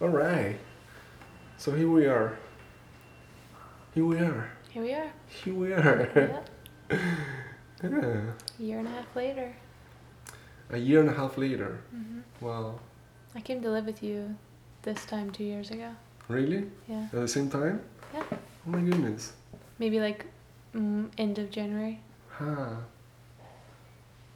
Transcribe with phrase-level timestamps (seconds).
[0.00, 0.58] All right.
[1.56, 2.38] So here we are.
[3.94, 4.50] Here we are.
[4.70, 5.10] Here we are.
[5.44, 6.42] Here we are.
[7.82, 7.90] Yeah.
[7.90, 8.32] yeah.
[8.58, 9.54] A year and a half later.
[10.70, 11.80] A year and a half later.
[11.90, 12.78] hmm Wow.
[13.34, 14.36] I came to live with you
[14.82, 15.90] this time two years ago.
[16.28, 16.64] Really?
[16.88, 17.04] Yeah.
[17.04, 17.80] At the same time?
[18.14, 18.22] Yeah.
[18.30, 19.32] Oh my goodness.
[19.78, 20.26] Maybe like
[20.74, 22.00] mm, end of January.
[22.28, 22.76] Huh.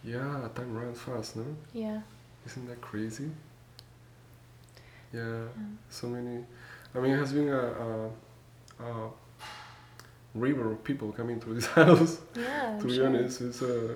[0.04, 1.44] Yeah, time runs fast, no?
[1.74, 2.00] Yeah.
[2.46, 3.30] Isn't that crazy?
[5.12, 5.44] Yeah.
[5.88, 6.44] So many.
[6.94, 9.10] I mean, it has been a, a, a
[10.34, 12.20] river of people coming through this house.
[12.36, 12.78] yeah.
[12.80, 13.06] To be sure.
[13.06, 13.94] honest, it's uh,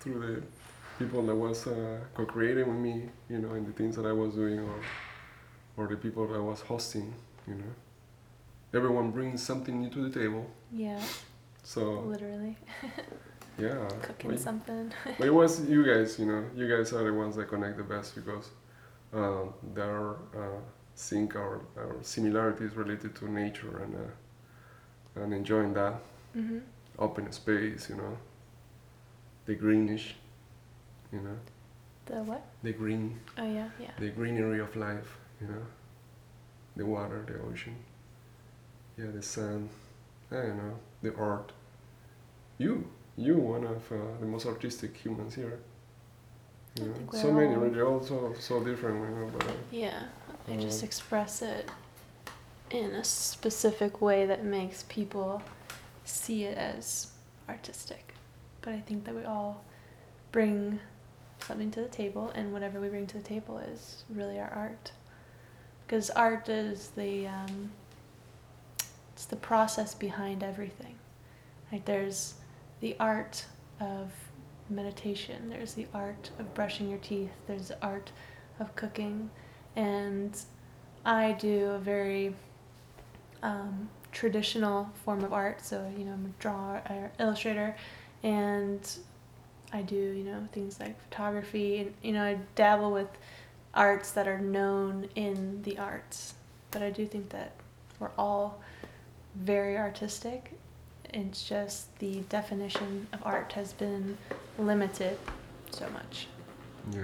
[0.00, 0.42] through the
[1.04, 4.34] people that was uh, co-creating with me, you know, and the things that I was
[4.34, 4.80] doing, or
[5.76, 7.14] or the people that I was hosting,
[7.48, 7.72] you know.
[8.74, 11.00] Everyone brings something new to the table, Yeah.
[11.62, 12.56] so Literally
[13.58, 13.86] yeah.
[14.02, 14.92] cooking something.
[15.18, 17.84] but it was you guys, you know, you guys are the ones that connect the
[17.84, 18.50] best because
[19.12, 20.60] there are uh,
[20.94, 25.94] sync or, or similarities related to nature and uh, and enjoying that
[26.34, 26.58] hmm
[26.98, 28.16] open space, you know,
[29.46, 30.14] the greenish,
[31.12, 31.38] you know.
[32.06, 32.42] The what?
[32.62, 33.68] the green, Oh yeah.
[33.80, 33.90] Yeah.
[33.98, 35.62] the greenery of life, you know,
[36.76, 37.76] the water, the ocean,
[38.96, 39.68] yeah, the sun,
[40.30, 41.52] I don't know, the art.
[42.58, 45.58] You, you, one of uh, the most artistic humans here.
[46.76, 49.30] You know, so we're many, they're all so, so different, you know.
[49.36, 50.04] But uh, Yeah.
[50.48, 51.68] I just Um, express it
[52.70, 55.42] in a specific way that makes people
[56.04, 57.08] see it as
[57.48, 58.14] artistic.
[58.62, 59.62] But I think that we all
[60.32, 60.80] bring
[61.40, 64.92] something to the table, and whatever we bring to the table is really our art.
[65.86, 67.70] Because art is the um,
[69.12, 70.94] it's the process behind everything.
[71.70, 72.34] Like there's
[72.80, 73.44] the art
[73.80, 74.10] of
[74.68, 75.48] meditation.
[75.48, 77.32] There's the art of brushing your teeth.
[77.46, 78.10] There's the art
[78.58, 79.30] of cooking,
[79.76, 80.38] and
[81.04, 82.34] I do a very
[83.42, 85.64] um, traditional form of art.
[85.64, 87.76] So you know, I'm a drawer, or illustrator,
[88.22, 88.88] and
[89.72, 93.08] I do you know things like photography, and you know I dabble with
[93.74, 96.34] arts that are known in the arts.
[96.70, 97.52] But I do think that
[97.98, 98.60] we're all
[99.34, 100.52] very artistic.
[101.12, 104.16] It's just the definition of art has been
[104.58, 105.18] limited
[105.70, 106.26] so much.
[106.92, 107.00] yeah,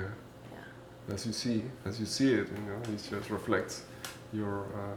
[0.53, 1.15] Yeah.
[1.15, 3.83] as you see, as you see it, you know, it just reflects
[4.33, 4.97] your uh,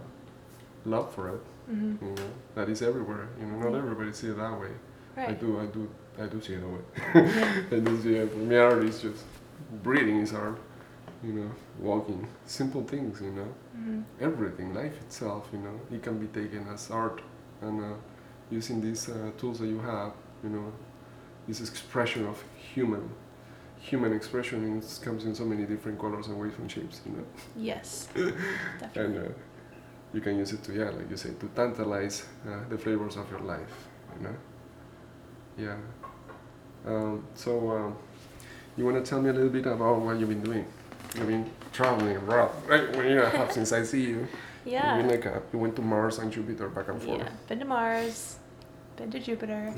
[0.85, 1.41] love for it.
[1.67, 3.27] hmm You know, that is everywhere.
[3.39, 3.77] You know, not Yeah.
[3.83, 4.73] everybody see it that way.
[5.17, 5.89] I do, I do,
[6.23, 6.83] I do see it that way.
[7.15, 7.77] Yeah.
[7.77, 8.31] I do see it.
[8.31, 9.23] For me, art is just
[9.83, 10.57] breathing is art.
[11.23, 13.21] You know, walking, simple things.
[13.21, 15.49] You know, hmm everything, life itself.
[15.53, 17.21] You know, it can be taken as art,
[17.61, 17.93] and uh,
[18.51, 20.11] using these uh, tools that you have.
[20.43, 20.71] You know,
[21.47, 23.09] this expression of human,
[23.79, 27.01] human expression is, comes in so many different colors and ways and shapes.
[27.05, 27.25] You know,
[27.55, 28.07] Yes.
[28.15, 28.33] and
[28.79, 29.27] Definitely.
[29.27, 29.31] uh,
[30.13, 33.29] you can use it to yeah, like you say, to tantalize uh, the flavors of
[33.31, 33.87] your life.
[34.17, 34.35] You know.
[35.57, 35.77] Yeah.
[36.85, 37.95] Um, so, um,
[38.77, 40.65] you want to tell me a little bit about what you've been doing?
[41.15, 42.89] You've been traveling abroad, right?
[42.95, 44.27] Well, you have since I see you.
[44.63, 44.97] Yeah.
[44.97, 47.17] You've like a, you went to Mars and Jupiter back and forth.
[47.17, 47.29] Yeah.
[47.47, 48.37] Been to Mars,
[48.95, 49.73] been to Jupiter.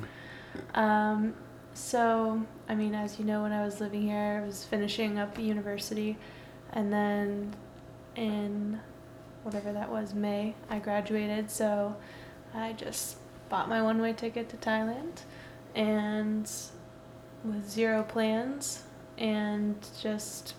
[0.74, 1.34] Um,
[1.74, 5.38] so, I mean, as you know, when I was living here, I was finishing up
[5.40, 6.18] university,
[6.72, 7.56] and then
[8.16, 8.80] in
[9.44, 11.50] whatever that was, May, I graduated.
[11.50, 11.96] So,
[12.54, 13.18] I just
[13.50, 15.22] bought my one way ticket to Thailand
[15.76, 16.50] and
[17.44, 18.84] with zero plans
[19.18, 20.54] and just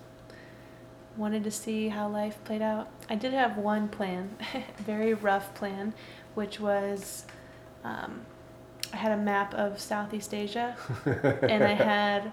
[1.17, 2.89] wanted to see how life played out.
[3.09, 4.37] I did have one plan,
[4.79, 5.95] very rough plan,
[6.35, 7.25] which was
[7.85, 8.23] um,
[8.95, 10.77] I had a map of Southeast Asia
[11.43, 12.31] and I had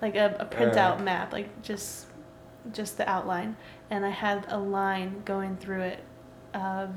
[0.00, 2.06] like a, a printout map, like just
[2.72, 3.58] just the outline,
[3.90, 6.04] and I had a line going through it
[6.54, 6.94] of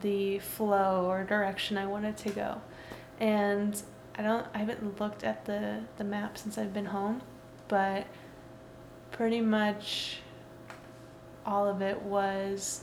[0.00, 2.60] the flow or direction I wanted to go.
[3.20, 3.80] And
[4.16, 7.22] I don't I haven't looked at the the map since I've been home,
[7.68, 8.08] but
[9.12, 10.18] pretty much
[11.46, 12.82] all of it was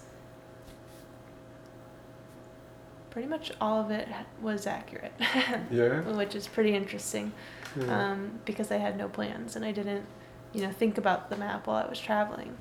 [3.17, 4.07] pretty much all of it
[4.43, 5.11] was accurate,
[5.71, 6.01] Yeah.
[6.01, 7.31] which is pretty interesting
[7.75, 8.11] yeah.
[8.11, 10.05] um, because I had no plans and I didn't,
[10.53, 12.55] you know, think about the map while I was traveling.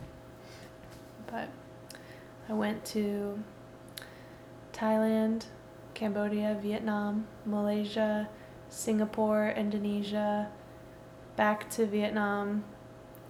[1.27, 1.51] But
[2.49, 3.39] I went to
[4.73, 5.45] Thailand,
[5.93, 8.27] Cambodia, Vietnam, Malaysia,
[8.71, 10.49] Singapore, Indonesia,
[11.37, 12.65] back to Vietnam.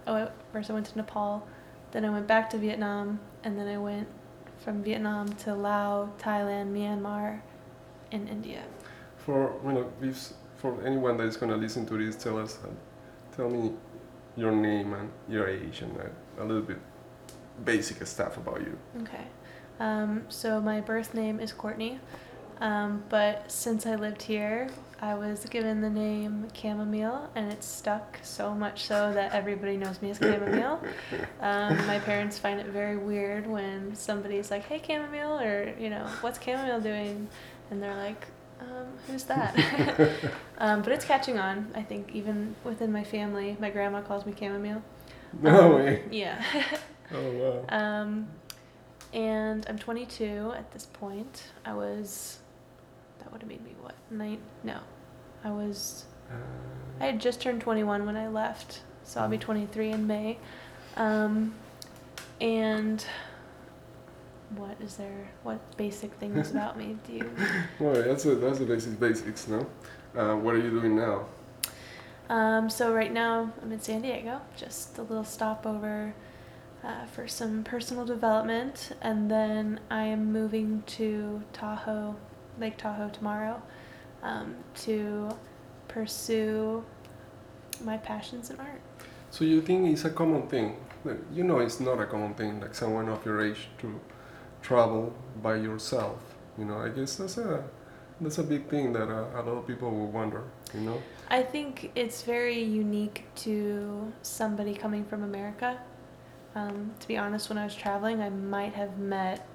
[0.07, 1.45] Oh, first I went to Nepal,
[1.91, 4.07] then I went back to Vietnam, and then I went
[4.67, 7.39] from Vietnam to Laos, Thailand, Myanmar,
[8.11, 8.63] and India.
[9.15, 12.67] For you know, if, for anyone that is gonna listen to this, tell us, uh,
[13.33, 13.71] tell me
[14.35, 16.79] your name and your age and uh, a little bit
[17.63, 18.77] basic stuff about you.
[19.03, 19.23] Okay.
[19.79, 22.01] Um, so my birth name is Courtney,
[22.61, 24.69] um, but since I lived here,
[25.01, 30.01] I was given the name Chamomile, and it's stuck so much so that everybody knows
[30.01, 30.81] me as Chamomile.
[31.39, 36.05] Um, my parents find it very weird when somebody's like, "Hey, Chamomile," or you know,
[36.21, 37.27] "What's Chamomile doing?"
[37.69, 38.25] and they're like,
[38.59, 39.55] um, "Who's that?"
[40.57, 41.71] um, but it's catching on.
[41.75, 44.81] I think even within my family, my grandma calls me Chamomile.
[45.41, 46.03] No Um, way.
[46.11, 46.41] Yeah.
[47.13, 47.65] Oh wow.
[47.69, 48.27] Um,
[49.13, 51.43] and I'm 22 at this point.
[51.63, 52.39] I was,
[53.27, 53.93] that would have made me what?
[54.09, 54.39] Nine?
[54.63, 54.79] No,
[55.43, 56.05] I was.
[57.01, 60.37] I had just turned 21 when I left, so I'll be 23 in May.
[60.95, 61.53] Um,
[62.39, 63.05] and
[64.55, 65.27] what is there?
[65.43, 67.31] What basic things about me do you?
[67.81, 69.67] Well, that's a, that's the basic basics, no?
[70.15, 71.25] Uh, what are you doing now?
[72.29, 76.13] Um, so right now I'm in San Diego, just a little stopover
[76.81, 82.15] uh, for some personal development, and then I am moving to Tahoe,
[82.59, 83.61] Lake Tahoe tomorrow,
[84.23, 85.29] um, to
[85.87, 86.83] pursue
[87.83, 88.81] my passions in art.
[89.29, 90.77] So you think it's a common thing?
[91.33, 92.59] You know, it's not a common thing.
[92.59, 93.99] Like someone of your age to
[94.61, 96.19] travel by yourself.
[96.57, 97.63] You know, I guess that's a
[98.19, 100.43] that's a big thing that uh, a lot of people will wonder.
[100.73, 101.01] You know.
[101.29, 105.77] I think it's very unique to somebody coming from America.
[106.55, 109.45] Um, to be honest, when I was traveling, I might have met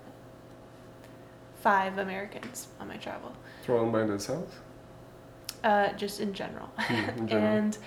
[1.63, 3.33] five Americans on my travel.
[3.65, 4.53] Traveling by themselves.
[5.65, 6.69] uh, just in general.
[6.77, 7.53] Hmm, in general.
[7.57, 7.79] and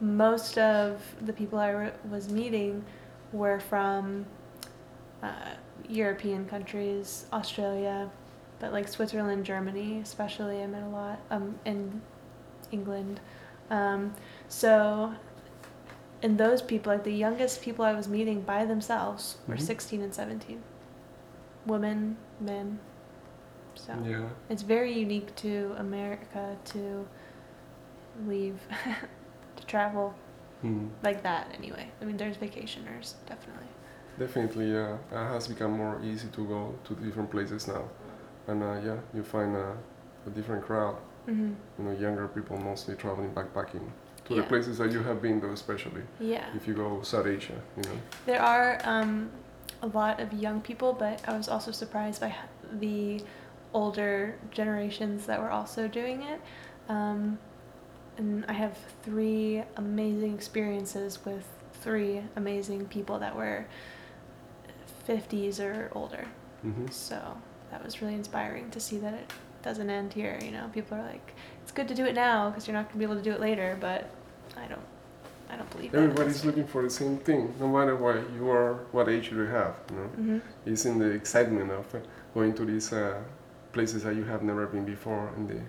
[0.00, 2.84] most of the people I re- was meeting
[3.32, 4.26] were from
[5.22, 5.54] uh,
[5.88, 8.10] European countries, Australia,
[8.60, 10.62] but like Switzerland, Germany, especially.
[10.62, 12.02] I met a lot um, in
[12.70, 13.20] England.
[13.70, 14.12] Um,
[14.48, 15.14] so,
[16.22, 19.62] and those people, like the youngest people I was meeting by themselves, were Mhm.
[19.62, 20.62] 16 and 17.
[21.66, 22.78] Women, men.
[23.74, 24.28] So Yeah.
[24.48, 27.06] it's very unique to America to
[28.26, 28.60] leave
[29.56, 30.14] to travel
[30.60, 30.86] Hmm.
[31.02, 31.90] like that anyway.
[32.00, 33.66] I mean, there's vacationers, definitely.
[34.16, 34.96] Definitely, yeah.
[35.10, 37.88] It has become more easy to go to different places now,
[38.46, 39.72] and uh, yeah, you find uh,
[40.26, 40.96] a different crowd.
[41.26, 43.90] hmm You know, younger people mostly traveling backpacking
[44.26, 46.46] to the places that you have been, though, especially Yeah.
[46.54, 47.58] if you go South Asia.
[47.76, 47.98] You know.
[48.26, 49.30] There are um,
[49.82, 52.32] a lot of young people, but I was also surprised by
[52.80, 53.20] the
[53.74, 56.40] older generations that were also doing it.
[56.88, 57.38] Um,
[58.18, 63.66] and I have three amazing experiences with three amazing people that were
[65.08, 66.26] 50s or older.
[66.62, 67.20] hmm So
[67.70, 69.32] that was really inspiring to see that it
[69.62, 70.38] doesn't end here.
[70.44, 72.92] You know, people are like, it's good to do it now because you're not going
[72.94, 73.76] to be able to do it later.
[73.80, 74.10] But
[74.56, 74.80] I don't,
[75.48, 75.98] I don't believe that.
[75.98, 79.74] Everybody's looking for the same thing, no matter what you are, what age you have.
[79.90, 81.86] You know, hmm it's in the excitement of
[82.34, 83.18] going to these uh,
[83.72, 85.60] places that you have never been before, and the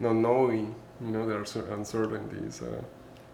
[0.00, 0.74] not knowing.
[1.00, 2.62] You know, there are cer- uncertainties.
[2.62, 2.82] Uh,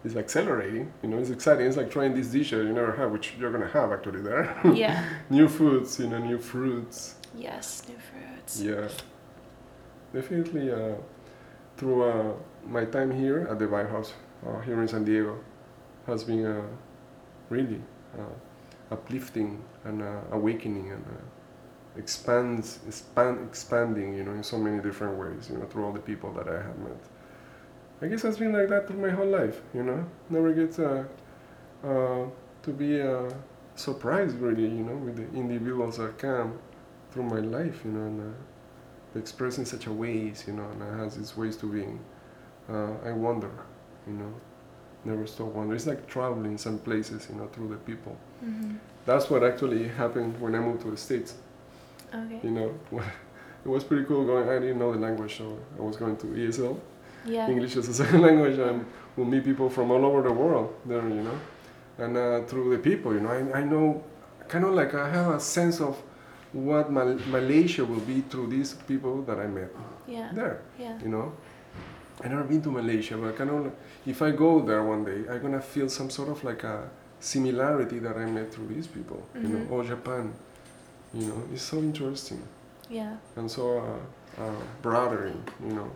[0.04, 0.92] it's accelerating.
[1.02, 1.66] You know, it's exciting.
[1.66, 4.58] It's like trying this dish that you never had, which you're gonna have actually there.
[4.74, 5.04] yeah.
[5.30, 7.16] new foods, you know, new fruits.
[7.34, 8.60] Yes, new fruits.
[8.60, 8.88] Yeah,
[10.12, 10.72] definitely.
[10.72, 10.94] Uh,
[11.76, 12.32] through uh,
[12.66, 14.12] my time here at the White House
[14.46, 15.38] uh, here in San Diego,
[16.06, 16.62] has been uh,
[17.48, 17.80] really
[18.18, 21.20] uh, uplifting and uh, awakening and uh,
[21.96, 24.14] expands, expand, expanding.
[24.14, 25.48] You know, in so many different ways.
[25.50, 26.98] You know, through all the people that I have met.
[28.02, 29.60] I guess it's been like that through my whole life.
[29.74, 31.04] You know, never get uh,
[31.86, 32.26] uh,
[32.62, 33.30] to be uh,
[33.76, 34.64] surprised really.
[34.64, 36.58] You know, with the individuals that come
[37.12, 38.36] through my life, you know, and uh,
[39.14, 42.00] they express in such a ways, you know, and it has its ways to being.
[42.68, 43.50] Uh, I wonder,
[44.06, 44.32] you know,
[45.04, 45.76] never stop wondering.
[45.76, 48.16] It's like traveling some places, you know, through the people.
[48.40, 51.34] hmm That's what actually happened when I moved to the States,
[52.14, 52.40] Okay.
[52.42, 52.70] you know.
[53.64, 56.26] it was pretty cool going, I didn't know the language, so I was going to
[56.26, 56.78] ESL,
[57.26, 57.48] Yeah.
[57.48, 58.84] English as a second language, and
[59.16, 61.38] we'll meet people from all over the world there, you know.
[61.98, 64.02] And uh, through the people, you know, I, I know,
[64.48, 65.96] kind of like I have a sense of
[66.52, 69.70] what Mal- Malaysia will be through these people that I met
[70.08, 70.30] Yeah.
[70.32, 70.98] there, Yeah.
[71.02, 71.32] you know.
[72.24, 73.72] I never been to Malaysia, but kind of,
[74.06, 76.88] if I go there one day, I'm gonna feel some sort of like a
[77.20, 79.70] similarity that I met through these people, you know, Mhm.
[79.70, 80.32] or Japan,
[81.14, 81.42] you know.
[81.52, 82.42] It's so interesting
[82.88, 83.16] Yeah.
[83.36, 85.90] and so uh, uh, brothering, you know,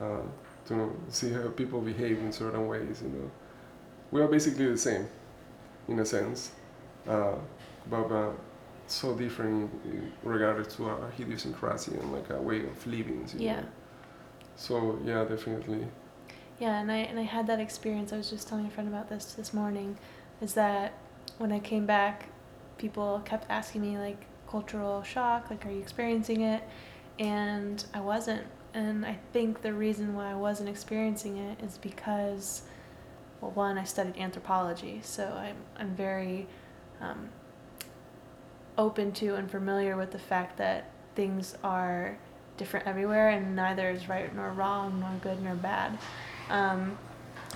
[0.00, 0.22] uh,
[0.66, 3.30] to see how people behave in certain ways, you know.
[4.10, 5.08] We are basically the same,
[5.88, 6.50] in a sense,
[7.08, 7.34] uh,
[7.88, 8.30] but uh,
[8.86, 13.26] so different in regard to our idiosyncrasy and like a way of living.
[13.34, 13.60] You Yeah.
[13.60, 13.66] Know?
[14.56, 15.86] So yeah, definitely.
[16.58, 18.12] Yeah, and I and I had that experience.
[18.12, 19.96] I was just telling a friend about this this morning,
[20.42, 20.92] is that
[21.38, 22.26] when I came back
[22.78, 26.62] people kept asking me like cultural shock, like are you experiencing it?
[27.18, 28.42] And I wasn't.
[28.72, 32.62] And I think the reason why I wasn't experiencing it is because,
[33.40, 36.46] well, one, I studied anthropology, so I'm I'm very
[37.00, 37.28] um,
[38.78, 42.16] open to and familiar with the fact that things are
[42.56, 45.98] different everywhere and neither is right nor wrong nor good nor bad.
[46.48, 46.98] Um,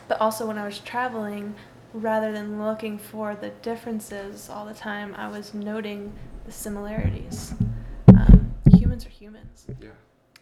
[0.08, 1.54] but also when I was traveling,
[1.92, 6.12] rather than looking for the differences all the time, I was noting
[6.44, 7.54] the similarities.
[8.08, 9.66] Um, humans are humans.
[9.80, 9.88] Yeah.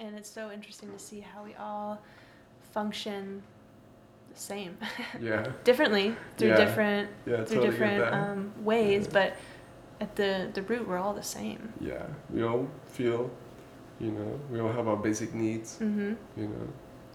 [0.01, 2.01] And it's so interesting to see how we all
[2.73, 3.43] function
[4.35, 4.77] the same.
[5.21, 5.47] Yeah.
[5.65, 6.57] Differently through Yeah.
[6.65, 7.37] different Yeah.
[7.45, 9.13] through totally different um, ways, Yeah.
[9.13, 9.37] but
[10.01, 11.73] at the the root we're all the same.
[11.81, 12.07] yeah.
[12.31, 13.31] We all feel,
[14.01, 16.17] you know, we all have our basic needs, Mhm.
[16.37, 16.67] you know,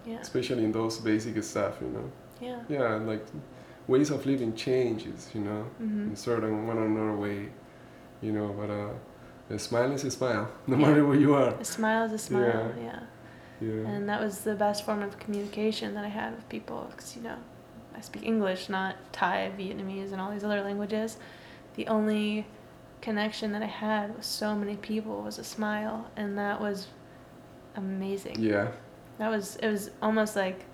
[0.05, 0.19] Yeah.
[0.21, 2.09] especially in those basic stuff, you know.
[2.39, 2.59] Yeah.
[2.69, 3.25] Yeah, and like
[3.87, 6.09] ways of living changes, you know, Mhm.
[6.09, 7.49] in certain one or another way,
[8.21, 8.53] you know.
[8.57, 8.89] But uh,
[9.55, 10.87] a smile is a smile, no Yeah.
[10.87, 11.53] matter where you are.
[11.59, 12.73] A smile is a smile.
[12.77, 12.83] Yeah.
[12.83, 12.99] Yeah.
[13.59, 13.87] Yeah.
[13.89, 17.23] And that was the best form of communication that I had with people because, you
[17.23, 17.37] know,
[17.95, 21.17] I speak English, not Thai, Vietnamese, and all these other languages.
[21.75, 22.45] The only
[23.01, 26.87] connection that I had with so many people was a smile, and that was
[27.75, 28.37] amazing.
[28.39, 28.69] yeah.
[29.17, 30.65] That was, it was almost like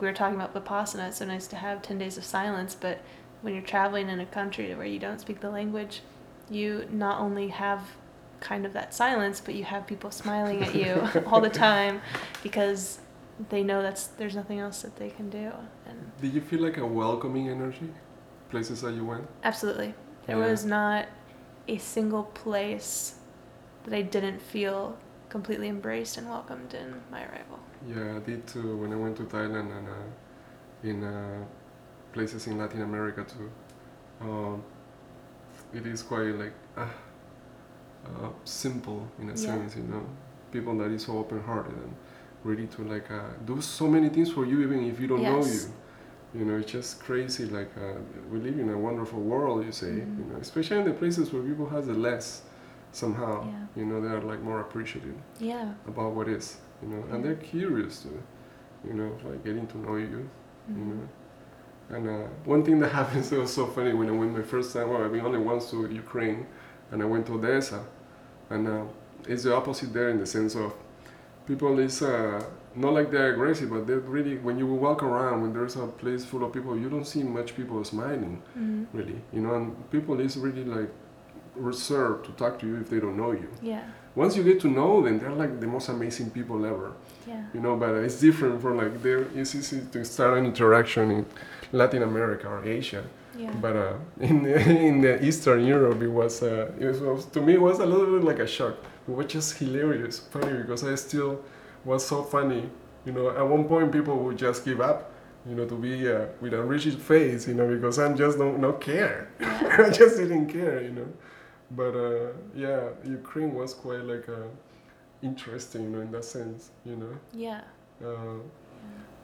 [0.00, 1.08] we were talking about Vipassana.
[1.08, 3.00] It's so nice to have 10 days of silence, but
[3.42, 6.00] when you're traveling in a country where you don't speak the language,
[6.50, 7.82] you not only have
[8.40, 12.00] kind of that silence, but you have people smiling at you all the time
[12.42, 13.00] because
[13.50, 15.52] they know that's there's nothing else that they can do.
[15.86, 17.90] And Did you feel like a welcoming energy,
[18.50, 19.26] places that you went?
[19.44, 19.94] absolutely,
[20.26, 20.50] there Yeah.
[20.50, 21.06] was not
[21.68, 23.16] a single place
[23.84, 24.96] that I didn't feel
[25.28, 27.58] completely embraced and welcomed in my arrival.
[27.86, 31.44] Yeah, I did too when I went to Thailand and uh, in uh,
[32.12, 33.50] places in Latin America too.
[34.20, 34.62] Um,
[35.74, 36.86] it is quite like uh,
[38.06, 39.36] uh, simple in a Yeah.
[39.36, 40.04] sense, you know.
[40.52, 41.94] People that is so open-hearted and
[42.44, 45.44] ready to like uh, do so many things for you even if you don't know
[45.44, 45.60] you.
[46.34, 47.46] You know, it's just crazy.
[47.46, 47.98] Like uh,
[48.30, 49.86] we live in a wonderful world, you say.
[49.92, 50.18] Mhm.
[50.18, 52.42] You know, especially in the places where people has the less
[52.92, 53.46] somehow.
[53.46, 53.66] Yeah.
[53.76, 55.72] You know, they are like more appreciative Yeah.
[55.86, 58.08] about what is, you know, and they're curious to,
[58.88, 60.28] you know, like getting to know you,
[60.68, 60.88] you Mhm.
[60.88, 61.08] know.
[61.90, 64.72] And uh, one thing that happens that was so funny when I went my first
[64.72, 66.46] time, well, I've been only once to Ukraine,
[66.90, 67.84] and I went to Odessa,
[68.50, 68.82] and uh,
[69.26, 70.72] it's the opposite there in the sense of
[71.46, 72.42] people is uh,
[72.74, 76.24] not like they're aggressive, but they're really when you walk around when there's a place
[76.24, 78.86] full of people, you don't see much people smiling Mhm.
[78.92, 80.90] really, you know, and people is really like
[81.56, 83.82] reserved to talk to you if they don't know you Yeah.
[84.14, 86.92] once you get to know them, they're like the most amazing people ever.
[87.26, 87.42] Yeah.
[87.54, 89.26] You know, but it's different from like there.
[89.34, 91.26] It's easy to start an interaction in
[91.72, 93.02] Latin America or Asia,
[93.36, 93.52] Yeah.
[93.60, 94.54] but uh, in the,
[94.88, 98.06] in the Eastern Europe, it was, uh, it was to me it was a little
[98.18, 98.74] bit like a shock.
[99.08, 101.40] It was just hilarious, funny because I still
[101.84, 102.68] was so funny.
[103.06, 105.12] You know, at one point people would just give up.
[105.48, 107.48] You know, to be uh, with a rigid face.
[107.48, 109.30] You know, because I'm just don't not care.
[109.40, 109.76] Yeah.
[109.86, 110.82] I just didn't care.
[110.82, 111.08] You know.
[111.70, 114.48] But uh, yeah, Ukraine was quite like uh,
[115.22, 117.14] interesting, you know, in that sense, you know.
[117.32, 117.60] Yeah.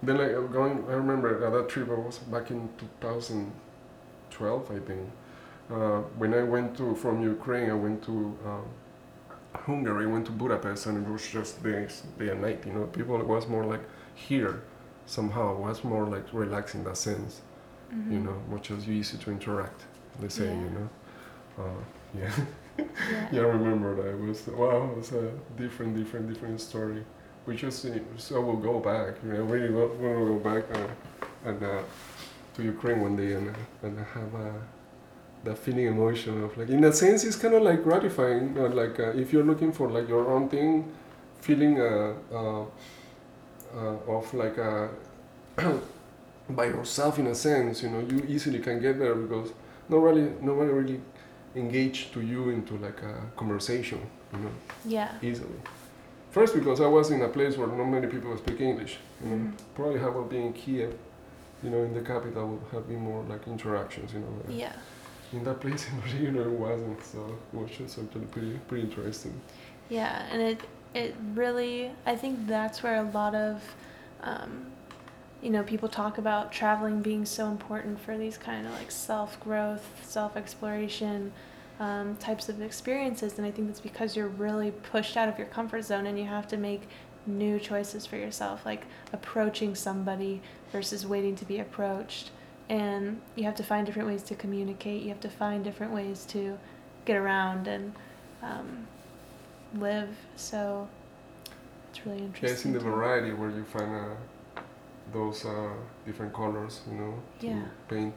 [0.05, 4.71] Uh, then like I'm going, I remember uh, that trip I was back in 2012,
[4.71, 5.11] I think.
[5.71, 8.65] Uh, when I went to from Ukraine, I went to um,
[9.55, 12.65] Hungary, went to Budapest, and it was just day, day and night.
[12.67, 13.83] You know, people it was more like
[14.15, 14.63] here,
[15.07, 17.41] somehow it was more like relaxed in that sense.
[17.93, 18.13] Mhm.
[18.13, 19.81] You know, much as easy to interact.
[20.21, 20.61] They say, Yeah.
[20.65, 20.89] you know.
[21.59, 21.83] Uh,
[22.19, 22.33] yeah.
[22.77, 23.29] Yeah.
[23.31, 24.09] Yeah, I remember that.
[24.15, 27.05] It was wow, it was a different, different, different story.
[27.47, 27.87] We just
[28.17, 29.15] so we'll go back.
[29.25, 30.89] You know, we will we'll go back uh,
[31.49, 31.83] and uh,
[32.55, 34.53] to Ukraine one day and and have uh,
[35.45, 38.57] that feeling emotion of like in a sense it's kind of like gratifying.
[38.59, 40.91] Uh, like uh, if you're looking for like your own thing,
[41.41, 42.63] feeling uh, uh,
[43.77, 44.89] uh, of like uh,
[46.51, 47.83] by yourself in a sense.
[47.83, 49.53] You know, you easily can get there because
[49.89, 51.01] nobody nobody really
[51.55, 54.01] engage to you into like a conversation,
[54.33, 54.51] you know,
[54.85, 55.11] Yeah.
[55.23, 55.61] easily.
[56.35, 58.99] First, because I was in a place where not many people speak English.
[59.23, 59.53] You know, Mhm.
[59.77, 60.93] probably had well been in Kiev,
[61.63, 64.33] you know, in the capital would have been more like interactions, you know.
[64.49, 64.73] Yeah.
[65.33, 67.21] In that place in particular, it wasn't, so
[67.53, 69.41] it was just something pretty, pretty interesting.
[69.89, 70.61] Yeah, and it
[70.93, 73.55] it really I think that's where a lot of
[74.25, 74.53] um,
[75.41, 79.39] you know people talk about traveling being so important for these kind of like self
[79.39, 81.33] growth, self exploration
[81.81, 85.49] um, types of experiences, and I think that's because you're really pushed out of your
[85.49, 86.83] comfort zone and you have to make
[87.27, 90.41] new choices for yourself, like approaching somebody
[90.73, 92.31] versus waiting to be approached.
[92.69, 95.03] And you have to find different ways to communicate.
[95.03, 96.59] You have to find different ways to
[97.05, 97.93] get around and
[98.43, 98.87] um,
[99.77, 100.09] live.
[100.37, 100.89] So
[101.91, 102.49] it's really interesting.
[102.49, 104.61] Yeah, it's in the variety where you find uh,
[105.13, 105.69] those uh,
[106.07, 107.63] different colors, you know, to Yeah.
[107.89, 108.15] paint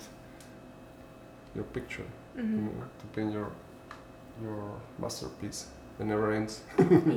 [1.55, 2.05] your picture,
[2.37, 2.65] Mhm.
[2.65, 3.49] know, to paint your
[4.41, 5.67] your masterpiece.
[5.99, 6.61] It never ends.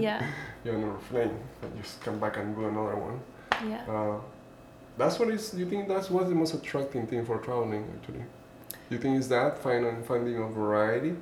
[0.06, 0.24] yeah,
[0.64, 1.38] you're never flame.
[1.62, 3.20] And you just come back and do another one.
[3.68, 3.84] yeah.
[3.86, 4.20] Uh,
[4.96, 5.54] that's what is.
[5.54, 8.24] You think that's what's the most attracting thing for traveling, actually?
[8.88, 11.16] You think is that finding finding a variety?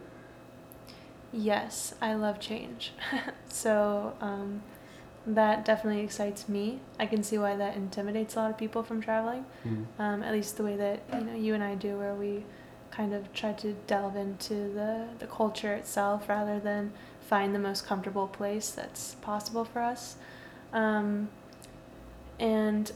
[1.33, 2.93] Yes, I love change.
[3.49, 4.63] so um,
[5.27, 6.81] that definitely excites me.
[6.99, 9.45] I can see why that intimidates a lot of people from traveling.
[9.67, 9.87] Mm.
[9.99, 12.45] Um, at least the way that you know you and I do, where we
[12.99, 17.87] kind of try to delve into the the culture itself rather than find the most
[17.87, 20.17] comfortable place that's possible for us.
[20.73, 21.29] Um,
[22.41, 22.91] and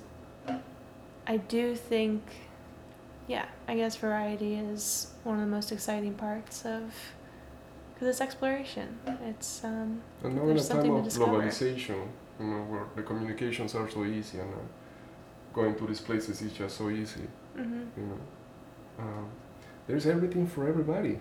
[1.27, 2.23] I do think,
[3.29, 6.83] yeah, I guess variety is one of the most exciting parts of
[7.95, 8.89] because it's exploration.
[9.31, 12.01] It's um, And now in a time of globalization,
[12.41, 14.59] you know, where the communications are so easy and uh,
[15.53, 18.21] going to these places is just so easy, mhm, you know.
[18.99, 19.27] Um,
[19.93, 21.19] there's everything for everybody.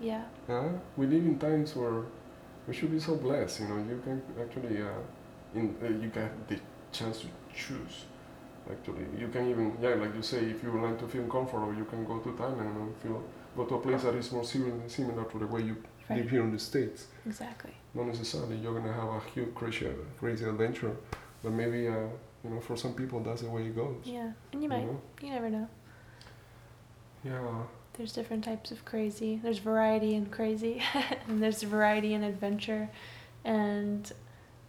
[0.00, 0.68] yeah, Huh?
[0.96, 2.04] We live in times where
[2.66, 3.76] we should be so blessed, you know.
[3.76, 5.02] You can actually, uh,
[5.54, 6.58] in uh, you get the
[6.92, 7.94] chance to choose.
[8.70, 11.84] Actually, you can even, yeah, like you say, if you like to feel comfortable, you
[11.84, 13.22] can go to Thailand and feel
[13.54, 15.76] go to a place that is more similar, similar to the way you
[16.08, 17.08] right, live here in the states.
[17.26, 17.74] exactly.
[17.94, 20.96] Not necessarily you're gonna have a huge crazy, crazy adventure,
[21.42, 22.08] but maybe, uh,
[22.42, 23.96] you know, for some people that's the way it goes.
[24.04, 25.00] Yeah, and you you might, know?
[25.22, 25.68] you never know.
[27.24, 27.42] Yeah.
[27.96, 29.40] There's different types of crazy.
[29.42, 30.82] There's variety in crazy,
[31.28, 32.90] and there's variety in adventure.
[33.44, 34.10] And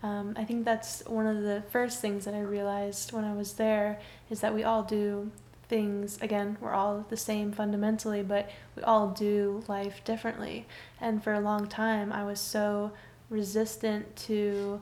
[0.02, 3.54] um, I think that's one of the first things that I realized when I was
[3.54, 5.32] there is that we all do
[5.68, 10.66] things, again, we're all the same fundamentally, but we all do life differently.
[11.02, 12.92] And for a long time, I was so
[13.30, 14.82] resistant to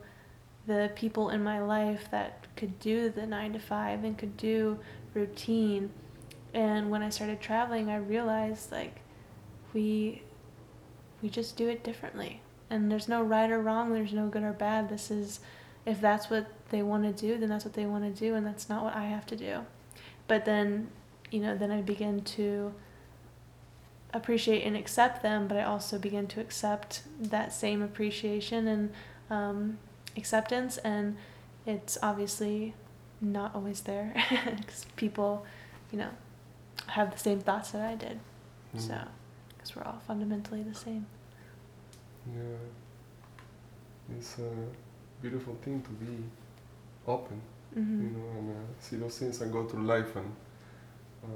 [0.68, 4.80] the people in my life that could do the nine to five and could do
[5.14, 5.90] routine
[6.56, 9.02] and when i started traveling i realized like
[9.76, 10.24] we
[11.22, 12.42] we just do it differently.
[12.70, 14.90] And there's no right or wrong there's no good or bad.
[14.90, 15.40] This is
[15.86, 18.46] if that's what they want to do then that's what they want to do and
[18.46, 19.66] that's not what i have to do.
[20.28, 20.90] But then
[21.32, 22.74] you know then i begin to
[24.14, 28.94] appreciate and accept them but i also begin to accept that same appreciation and
[29.30, 29.78] um,
[30.16, 31.18] acceptance and
[31.66, 32.74] it's obviously
[33.20, 34.14] not always there.
[34.58, 35.46] Because people
[35.92, 36.12] you know
[36.88, 38.20] have the same thoughts that i did
[38.76, 38.80] Mm.
[38.82, 38.98] so
[39.50, 41.06] because we're all fundamentally the same
[42.28, 42.58] Yeah.
[44.18, 44.50] It's a
[45.22, 46.24] beautiful thing to be
[47.08, 47.42] open,
[47.74, 50.32] hmm you know, and uh, see those things and go through life and
[51.24, 51.28] uh,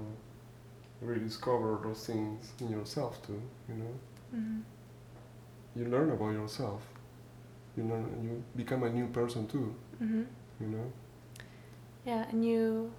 [1.02, 3.94] rediscover those things in yourself too, you know.
[4.32, 4.60] hmm
[5.76, 6.82] You learn about yourself.
[7.78, 10.24] You learn, you become a new person too, hmm
[10.60, 10.92] you know.
[12.06, 12.92] Yeah, and you,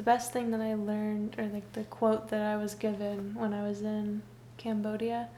[0.00, 3.52] the best thing that I learned, or like the quote that I was given when
[3.52, 4.22] I was in
[4.56, 5.28] Cambodia,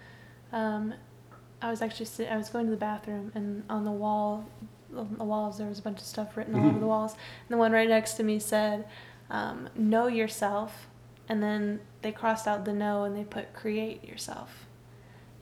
[0.52, 0.94] um,
[1.60, 4.44] I was actually sit- I was going to the bathroom, and on the wall,
[4.96, 7.48] on the walls there was a bunch of stuff written all over the walls, and
[7.48, 8.86] the one right next to me said,
[9.30, 10.86] um, "Know yourself,"
[11.28, 14.68] and then they crossed out the "know" and they put "create yourself,"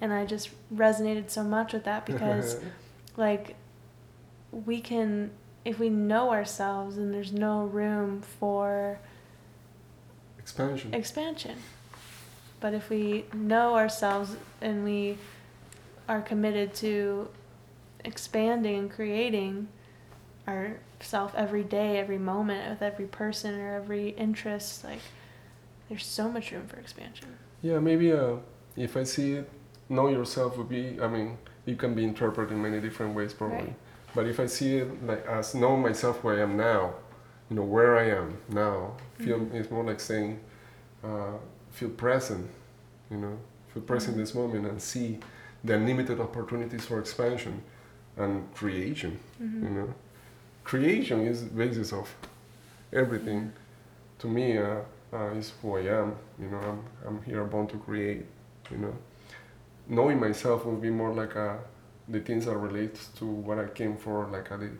[0.01, 2.57] and I just resonated so much with that because
[3.19, 3.57] like
[4.51, 5.33] we can
[5.65, 8.99] if we know ourselves then there's no room for
[10.39, 10.93] expansion.
[10.95, 11.57] expansion
[12.61, 15.17] but if we know ourselves and we
[16.09, 17.29] are committed to
[18.05, 19.69] expanding and creating
[20.49, 25.01] ourself every day every moment with every person or every interest like
[25.89, 27.29] there's so much room for expansion
[27.63, 28.37] Yeah, maybe uh,
[28.77, 29.51] if I see it,
[29.89, 33.59] know yourself would be, I mean, it can be interpreted in many different ways probably.
[33.59, 33.75] Right.
[34.15, 36.95] But if I see it like as know myself where I am now,
[37.49, 39.55] you know, where I am now, feel Mhm.
[39.55, 40.39] it's more like saying,
[41.05, 41.35] uh,
[41.71, 42.49] feel present,
[43.11, 43.37] you know,
[43.73, 44.25] feel present in Mhm.
[44.27, 45.19] this moment and see
[45.65, 47.63] the unlimited opportunities for expansion
[48.17, 49.95] and creation, hmm you know.
[50.65, 52.09] Creation is the basis of
[52.93, 53.53] everything
[54.19, 54.81] to me uh,
[55.13, 56.15] uh, is who I am.
[56.39, 58.27] You know, I'm, I'm here born to create.
[58.71, 58.95] You know,
[59.89, 61.57] knowing myself will be more like uh
[62.09, 64.71] the things that relate to what I came for, like uh, the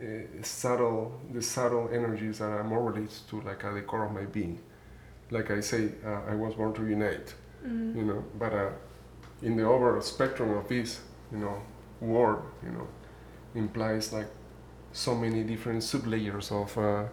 [0.00, 4.12] uh, subtle, the subtle energies that are more related to like at the core of
[4.12, 4.58] my being.
[5.30, 7.34] Like I say, uh, I was born to unite.
[7.62, 8.70] hmm You know, but uh,
[9.42, 11.00] in the overall spectrum of this,
[11.32, 11.56] you know,
[12.00, 12.86] word, you know,
[13.54, 14.28] implies like
[14.92, 17.04] so many different sublayers of uh,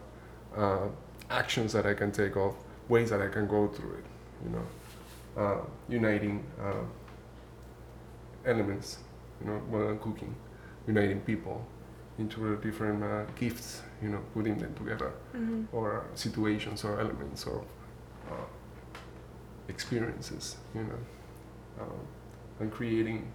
[0.59, 0.87] uh,
[1.29, 2.55] actions that I can take of
[2.89, 4.05] ways that I can go through it,
[4.43, 4.65] you know,
[5.41, 6.83] uh, uniting uh,
[8.45, 8.97] elements,
[9.43, 10.35] you know, I'm cooking,
[10.87, 11.65] uniting people
[12.17, 17.63] into different uh, gifts, you know, putting them together, hmm or situations or elements or
[18.29, 18.45] uh,
[19.67, 20.99] experiences, you know,
[21.81, 21.99] um,
[22.59, 23.31] and creating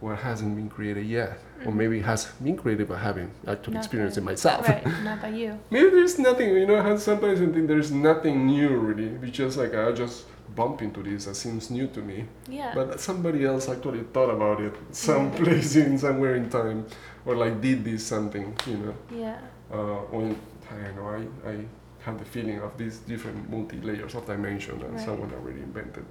[0.00, 1.76] what hasn't been created yet, or Mhm.
[1.76, 4.68] maybe has been created but haven't actually experienced it myself.
[4.68, 5.58] Right, not by you.
[5.70, 9.10] Maybe there's nothing, you know, sometimes I think there's nothing new really.
[9.22, 12.24] It's just like I just bump into this that seems new to me.
[12.48, 12.72] Yeah.
[12.74, 15.38] But somebody else actually thought about it some Yeah.
[15.38, 16.86] place in somewhere in time
[17.26, 18.94] or like did this something, you know.
[19.10, 19.38] yeah.
[19.72, 20.36] Uh, when
[20.70, 21.56] I don't know, I, I
[22.04, 25.00] have the feeling of these different multi layers of dimension and Right.
[25.04, 26.04] someone already invented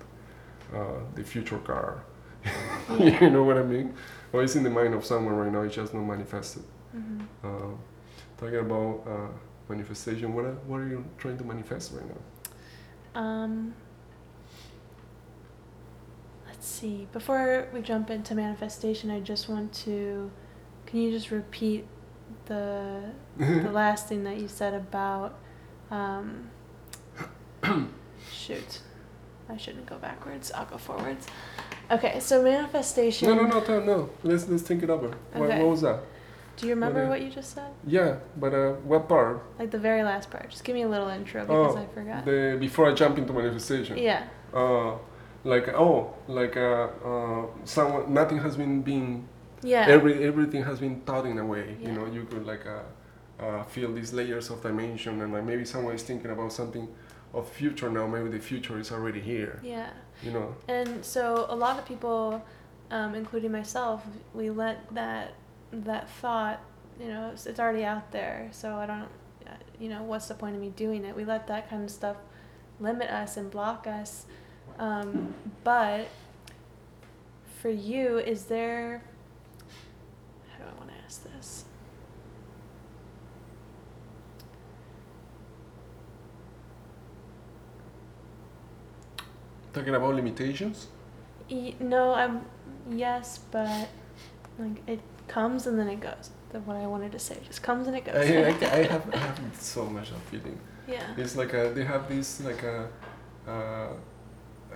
[0.74, 2.04] uh, the future car.
[3.00, 3.94] You know what I mean?
[4.34, 6.64] Or it's in the mind of someone right now, it's just not manifested.
[6.92, 7.72] hmm Uh,
[8.38, 9.28] talking about uh,
[9.70, 12.22] manifestation, what are, what are you trying to manifest right now?
[13.22, 13.74] Um,
[16.62, 17.08] let's see.
[17.12, 20.30] Before we jump into manifestation, I just want to.
[20.86, 21.88] Can you just repeat
[22.46, 23.02] the
[23.38, 25.40] the last thing that you said about?
[25.90, 26.50] Um,
[28.32, 28.82] shoot,
[29.50, 30.52] I shouldn't go backwards.
[30.52, 31.26] I'll go forwards.
[31.90, 33.28] Okay, so manifestation.
[33.28, 34.10] No, no, no, no, no.
[34.22, 35.08] Let's let's think it over.
[35.34, 35.60] What, Okay.
[35.60, 36.00] what was that?
[36.58, 37.72] Do you remember What, uh, what you just said?
[37.88, 39.42] Yeah, but uh, what part?
[39.58, 40.52] Like the very last part.
[40.52, 42.24] Just give me a little intro because Oh, I forgot.
[42.24, 43.98] The before I jump into manifestation.
[43.98, 44.28] Yeah.
[44.54, 44.98] Uh,
[45.44, 49.28] like oh, like uh, uh, someone nothing has been being
[49.64, 49.86] Yeah.
[49.88, 51.78] every everything has been thought in a way.
[51.80, 51.88] Yeah.
[51.90, 55.66] You know, you could like uh, uh, feel these layers of dimension, and like maybe
[55.66, 56.88] someone is thinking about something
[57.34, 58.06] of future now.
[58.08, 59.60] Maybe the future is already here.
[59.64, 59.90] yeah.
[60.24, 60.56] You know.
[60.68, 62.44] And so a lot of people,
[62.92, 65.34] um, including myself, we let that
[65.74, 66.60] that thought,
[67.00, 68.50] you know, it's, it's already out there.
[68.52, 69.08] So I don't,
[69.48, 71.16] uh, you know, what's the point of me doing it?
[71.16, 72.18] We let that kind of stuff
[72.80, 74.26] limit us and block us.
[74.82, 76.08] Um, but
[77.62, 79.04] for you, is there?
[80.52, 81.66] How do I want to ask this?
[89.74, 90.88] Talking about limitations.
[91.48, 92.46] E- no, I'm
[92.90, 93.88] yes, but
[94.60, 96.32] like it comes and then it goes.
[96.52, 97.36] That's what I wanted to say.
[97.36, 98.16] It just comes and it goes.
[98.16, 98.48] I, I,
[98.80, 100.60] I have I have so much of feeling.
[100.88, 101.14] yeah.
[101.18, 102.90] It's like a, they have this like a,
[103.48, 103.94] uh,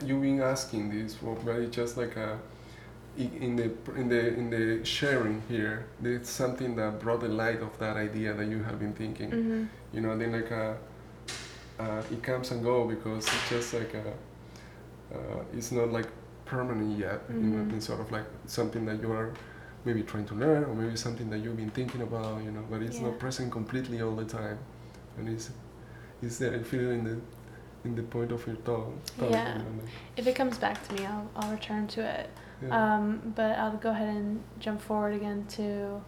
[0.04, 2.38] you've been asking this, for, but it's just like a,
[3.18, 7.78] in the in the in the sharing here, there's something that brought the light of
[7.80, 9.32] that idea that you have been thinking.
[9.32, 10.76] hmm You know, then like a,
[11.80, 14.14] uh, it comes and go because it's just like a,
[15.16, 16.08] uh, it's not like
[16.46, 17.22] permanent yet.
[17.30, 17.76] You know, Mhm.
[17.78, 19.32] it's sort of like something that you are
[19.86, 22.44] maybe trying to learn, or maybe something that you've been thinking about.
[22.44, 23.08] You know, but it's Yeah.
[23.08, 24.58] not present completely all the time,
[25.18, 25.52] and it's
[26.22, 26.56] it's there.
[26.58, 27.18] You feel it in the
[27.86, 29.54] in the point of your thought, Yeah.
[29.54, 32.30] You know, like, If it comes back to me, I'll I'll return to it.
[32.62, 36.02] yeah, Um, but I'll go ahead and jump forward again to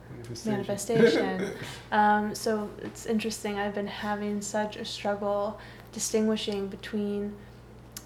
[0.46, 0.52] manifestation.
[0.52, 1.52] manifestation.
[1.92, 3.58] um, so it's interesting.
[3.60, 5.60] I've been having such a struggle
[5.92, 7.34] distinguishing between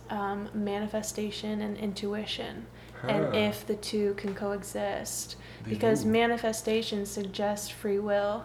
[0.10, 2.66] um, manifestation and intuition,
[3.08, 5.36] and Ah, if the two can coexist.
[5.64, 6.10] they because do.
[6.10, 8.44] manifestation suggests free will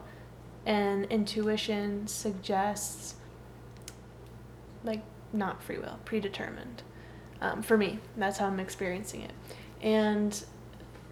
[0.67, 3.15] and intuition suggests
[4.85, 5.03] like
[5.37, 6.83] not free will predetermined
[7.41, 8.01] um, for me.
[8.17, 9.33] That's how i'm experiencing it.
[9.81, 10.45] And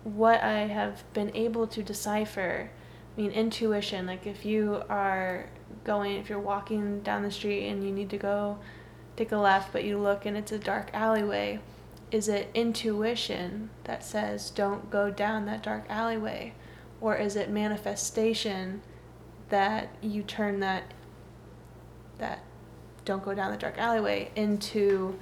[0.04, 2.70] what i have been able to decipher
[3.16, 5.48] i mean intuition like if you are
[5.82, 8.58] going if you're walking down the street and you need to go
[9.16, 11.58] take a left but you look and it's a dark alleyway
[12.10, 16.52] is it intuition that says don't go down that dark alleyway
[17.00, 18.82] or is it manifestation
[19.48, 20.84] that you turn that
[22.18, 22.44] that
[23.04, 25.18] don't go down the dark alleyway into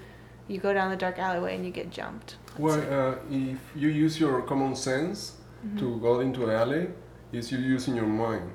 [0.49, 3.89] you go down the dark alleyway and you get jumped let's Well, uh, if you
[3.89, 5.19] use your common sense
[5.65, 5.79] Mhm.
[5.81, 6.85] to go into the alley,
[7.33, 8.51] is you using your mind.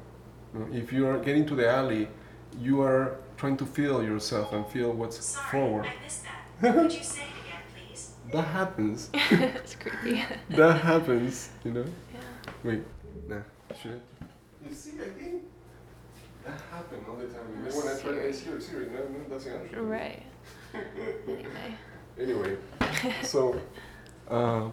[0.82, 2.04] If you are getting to the alley,
[2.68, 3.06] you are
[3.38, 5.86] trying to feel yourself and feel what's Sorry, forward.
[5.86, 6.74] I missed that.
[6.74, 8.04] Could you say it again, please?
[8.34, 9.10] That happens.
[9.60, 10.24] it's creepy
[10.60, 11.50] that happens.
[11.66, 11.86] You know.
[12.14, 12.84] yeah Wait.
[13.30, 13.44] Nah.
[13.82, 14.26] Should I?
[14.70, 15.44] You see, I think
[16.48, 17.48] that happens all the time.
[17.78, 19.82] When I try, I see, see, no, no, doesn't answer.
[19.82, 20.24] right
[21.28, 21.76] anyway
[22.20, 22.58] Anyway,
[23.24, 23.60] so
[24.28, 24.70] uh,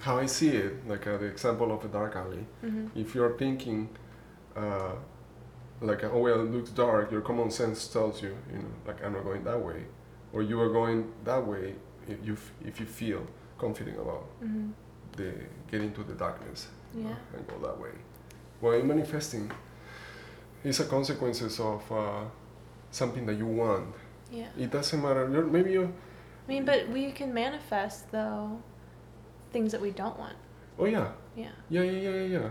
[0.00, 2.44] how I see it, like uh, the example of a dark alley.
[2.60, 3.88] hmm If you're thinking,
[4.56, 4.92] uh,
[5.80, 9.12] like, oh well, it looks dark, your common sense tells you, you know, like I'm
[9.12, 9.84] not going that way,
[10.32, 11.74] or you are going that way
[12.08, 13.22] if you f- if you feel
[13.58, 14.70] confident about hmm
[15.16, 15.32] the
[15.70, 17.90] getting to the darkness yeah and go that way.
[18.60, 19.48] Well, in manifesting,
[20.64, 22.24] it's a consequences of uh,
[22.90, 23.94] something that you want.
[24.32, 25.28] yeah It doesn't matter.
[25.30, 25.84] You're, maybe you
[26.46, 28.58] I mean, but we can manifest though
[29.52, 30.36] things that we don't want.
[30.78, 31.52] Oh yeah, Yeah.
[31.70, 32.38] yeah, yeah, yeah, yeah.
[32.38, 32.50] yeah.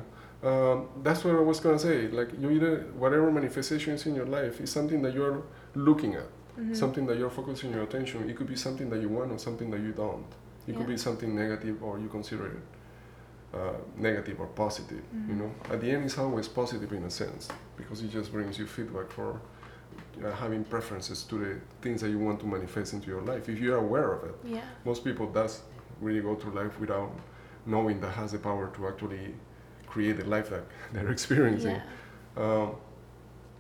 [0.50, 2.08] Um, that's what I was gonna say.
[2.08, 5.44] Like you either whatever manifestation is in your life is something that you're
[5.76, 6.76] looking at, Mhm.
[6.76, 8.30] something that you're focusing your attention.
[8.30, 10.26] It could be something that you want or something that you don't.
[10.68, 12.64] It could be something negative or you consider it
[13.54, 15.04] uh, negative or positive.
[15.28, 15.38] You Mhm.
[15.40, 18.66] know, at the end, it's always positive in a sense because it just brings you
[18.66, 19.40] feedback for
[20.24, 23.48] uh, having preferences to the things that you want to manifest into your life.
[23.50, 24.62] If you're aware of it, Yeah.
[24.86, 25.62] most people does
[26.02, 27.12] really go through life without
[27.66, 29.36] knowing that has the power to actually
[29.88, 30.64] create the life that
[30.94, 31.76] they're experiencing.
[32.38, 32.44] Yeah.
[32.44, 32.76] Um,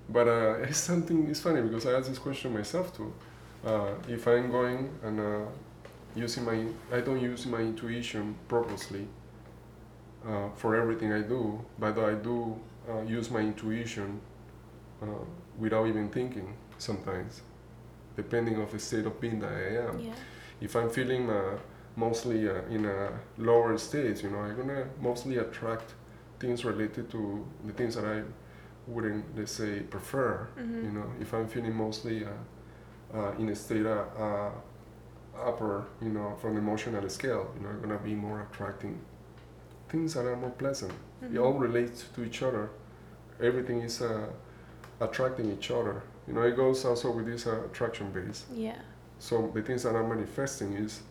[0.09, 1.27] but uh, it's something.
[1.29, 3.13] It's funny because I ask this question myself too.
[3.65, 5.45] Uh, if I'm going and uh,
[6.15, 9.07] using my, I don't use my intuition purposely
[10.27, 12.55] uh, for everything I do, but I do
[12.89, 14.19] uh, use my intuition
[15.01, 15.05] uh,
[15.57, 17.41] without even thinking sometimes,
[18.15, 20.13] depending of the state of being that I am Yeah.
[20.61, 21.57] if I'm feeling uh,
[21.95, 25.93] mostly uh, in a lower state, you know, I'm gonna mostly attract
[26.39, 28.23] things related to the things that I
[28.87, 30.47] wouldn't, let's say, prefer.
[30.57, 30.83] Mhm.
[30.85, 32.29] You know, if I'm feeling mostly uh,
[33.17, 34.51] uh, in a state uh, uh,
[35.37, 38.99] upper, you know, from the emotional scale, you know, I'm gonna be more attracting
[39.93, 40.91] things that are more pleasant.
[41.21, 41.43] It Mhm.
[41.45, 42.69] all relates to each other.
[43.39, 44.25] Everything is uh,
[44.99, 46.01] attracting each other.
[46.27, 48.45] You know, it goes also with this uh, attraction base.
[48.51, 48.79] Yeah.
[49.19, 51.01] So the things that are manifesting is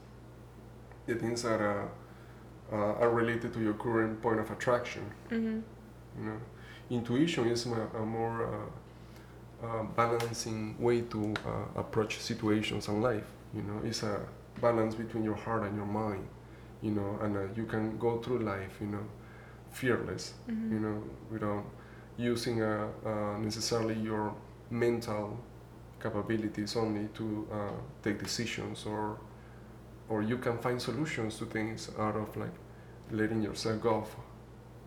[1.07, 1.88] the things that are,
[2.73, 5.05] uh, are related to your current point of attraction.
[5.31, 5.62] Mhm.
[6.18, 6.38] You know,
[6.90, 13.29] intuition is a, a more uh, uh, balancing way to uh, approach situations in life.
[13.55, 14.14] You know, it's a
[14.61, 16.27] balance between your heart and your mind.
[16.83, 18.79] You know, and uh, you can go through life.
[18.81, 19.05] You know,
[19.71, 20.35] fearless.
[20.49, 20.71] Mhm.
[20.73, 21.64] You know, without
[22.16, 24.35] using uh, uh, necessarily your
[24.71, 25.38] mental
[26.03, 27.57] capabilities only to uh,
[28.03, 29.18] take decisions or
[30.09, 32.55] or you can find solutions to things out of like
[33.11, 34.16] letting yourself go off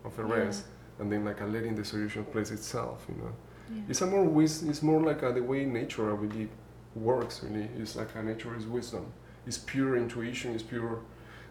[0.04, 0.34] of a Yeah.
[0.44, 0.64] rest
[0.98, 3.32] and then like uh, letting the solution place itself you know
[3.74, 3.82] Yeah.
[3.90, 6.50] it's a more wis- it's more like uh, the way nature I believe
[6.94, 9.04] works really it's like a nature is wisdom
[9.46, 11.00] it's pure intuition it's pure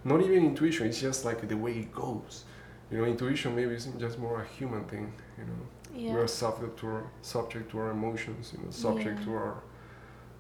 [0.06, 2.46] not even intuition it's just like the way it goes
[2.92, 5.62] you know intuition maybe is just more a human thing you know
[5.96, 6.14] Yeah.
[6.14, 9.26] we're subject to our subject to our emotions, you know, subject Yeah.
[9.26, 9.56] to our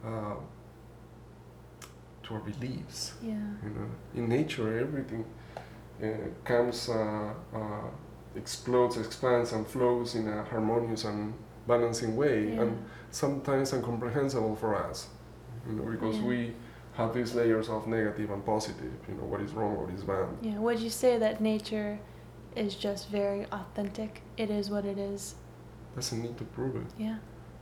[0.10, 0.36] uh,
[2.23, 3.13] to our beliefs.
[3.21, 3.34] Yeah.
[3.63, 3.88] You know,
[4.19, 5.23] in nature, everything
[6.04, 6.08] uh,
[6.43, 7.88] comes, uh, uh,
[8.36, 11.34] explodes, expands, and flows in a harmonious and
[11.67, 12.62] balancing way, Yeah.
[12.63, 12.71] and
[13.12, 15.08] sometimes incomprehensible for us.
[15.67, 16.54] You know, because we
[16.95, 18.93] have these layers of negative and positive.
[19.08, 20.27] You know, what is wrong, what is bad.
[20.41, 20.58] Yeah.
[20.60, 21.99] Would you say that nature
[22.55, 24.21] is just very authentic?
[24.38, 25.36] It is what it is.
[25.95, 26.88] Doesn't need to prove it.
[26.97, 27.17] Yeah.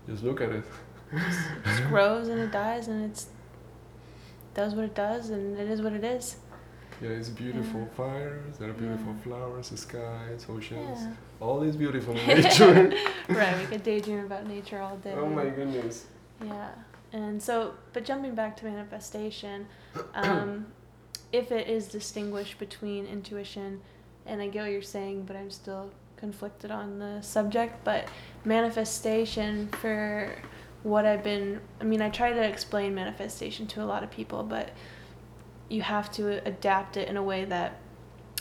[0.08, 0.63] Just look at it.
[1.12, 1.19] It
[1.65, 3.28] just grows and it dies and it's
[4.54, 6.38] does what it does and it is what it is.
[7.02, 7.98] Yeah, it's beautiful Yeah.
[7.98, 9.24] fires, there are beautiful Yeah.
[9.24, 11.00] flowers, skies, oceans.
[11.02, 11.13] Yeah.
[11.39, 12.93] All is beautiful nature.
[13.30, 13.58] right.
[13.60, 15.13] We could daydream about nature all day.
[15.17, 16.06] oh my goodness.
[16.43, 16.69] Yeah.
[17.13, 19.67] And so, but jumping back to manifestation,
[20.15, 20.65] um,
[21.32, 23.82] if it is distinguished between intuition,
[24.26, 28.08] and I get what you're saying, but I'm still conflicted on the subject, but
[28.43, 30.34] manifestation for
[30.82, 34.43] what I've been, I mean, I try to explain manifestation to a lot of people,
[34.43, 34.71] but
[35.69, 37.80] you have to adapt it in a way that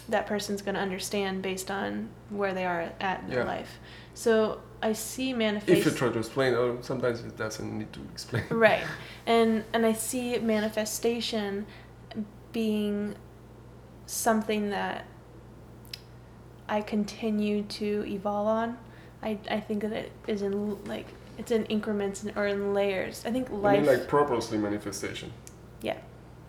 [0.08, 3.78] that person's going to understand based on where they are at in their life.
[4.14, 5.80] So I see manifestation.
[5.80, 8.44] If you try to explain, oh, sometimes it doesn't need to explain.
[8.50, 8.82] right
[9.26, 11.66] and and i see manifestation
[12.52, 13.14] being
[14.06, 15.04] something that
[16.68, 18.78] i continue to evolve on
[19.22, 21.06] i i think that it is in like
[21.38, 25.32] it's in increments or in layers i think life mean, like purposely manifestation.
[25.80, 25.96] Yeah.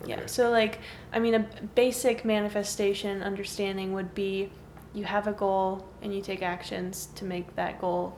[0.04, 0.80] yeah so like
[1.12, 4.50] i mean a basic manifestation understanding would be
[4.92, 8.16] you have a goal and you take actions to make that goal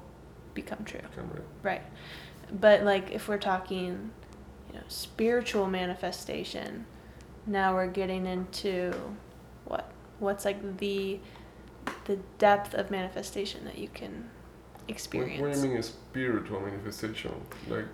[0.57, 1.43] become true Come right.
[1.63, 1.83] Right.
[2.61, 4.11] But like if we're talking,
[4.69, 6.87] you know, spiritual manifestation,
[7.47, 8.93] now we're getting into
[9.67, 9.91] what?
[10.19, 11.21] What's like the
[12.07, 14.29] the depth of manifestation that you can
[14.81, 15.41] What, experience?
[15.41, 17.33] what do you mean a spiritual manifestation?
[17.69, 17.87] Like,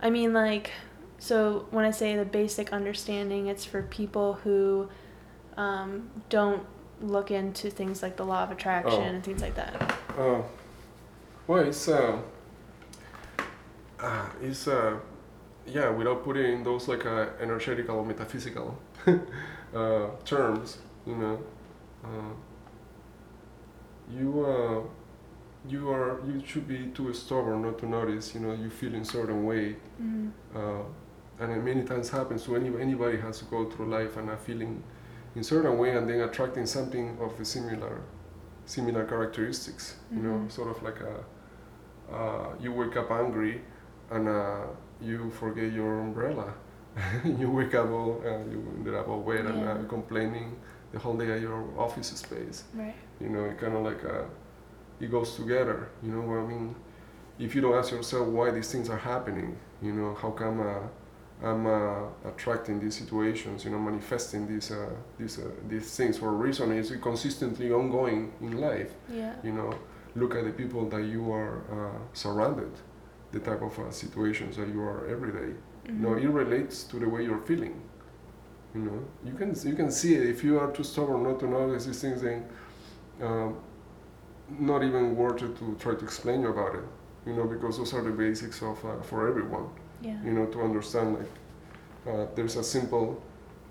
[0.00, 0.70] I mean like
[1.18, 4.88] so when I say the basic understanding, it's for people who
[5.56, 6.64] um, don't
[7.00, 9.14] look into things like the law of attraction Oh.
[9.14, 9.94] and things like that.
[10.18, 10.42] uh,
[11.46, 12.18] well, it's, uh,
[14.00, 14.96] uh, it's, uh,
[15.66, 18.76] yeah, without putting in those like uh, energetical or metaphysical
[19.06, 21.38] uh, terms, you know,
[22.04, 22.08] uh,
[24.10, 24.80] you, uh,
[25.68, 29.04] you are, you should be too stubborn not to notice, you know, you feel in
[29.04, 30.28] certain way, Mm-hmm.
[30.56, 30.82] uh,
[31.40, 34.36] and it many times happens to any, anybody has to go through life and a
[34.36, 34.82] feeling
[35.36, 38.02] in certain way and then attracting something of the similar
[38.66, 40.50] similar characteristics you know Mhm.
[40.52, 41.24] sort of like a
[42.60, 43.60] you wake up angry
[44.10, 44.60] and uh,
[45.00, 46.52] you forget your umbrella.
[47.24, 50.48] You wake up all uh, you ended up all wet and uh, complaining
[50.92, 52.64] the whole day at your office space.
[52.74, 52.94] Right.
[53.20, 54.24] you know it kind of like uh,
[55.00, 56.74] it goes together you know what i mean?
[57.38, 61.48] If you don't ask yourself why these things are happening you know how come uh,
[61.48, 66.28] i'm uh, attracting these situations you know manifesting these uh, these uh, these things for
[66.36, 69.32] a reason is consistently ongoing in life Yeah.
[69.42, 69.70] you know
[70.14, 72.70] look at the people that you are uh, surrounded
[73.32, 75.50] the type of uh, situations that you are every day.
[75.86, 76.22] You know Mhm.
[76.24, 77.74] it relates to the way you're feeling
[78.74, 79.00] you know?
[79.24, 80.22] You can you can see it.
[80.34, 82.44] If you are too stubborn not to notice these things then
[83.22, 83.56] um,
[84.58, 86.84] not even worth it to try to explain you about it
[87.26, 89.66] you know because those are the basics of uh, for everyone
[90.02, 90.16] Yeah.
[90.26, 91.32] you know to understand like
[92.10, 93.22] uh, there's a simple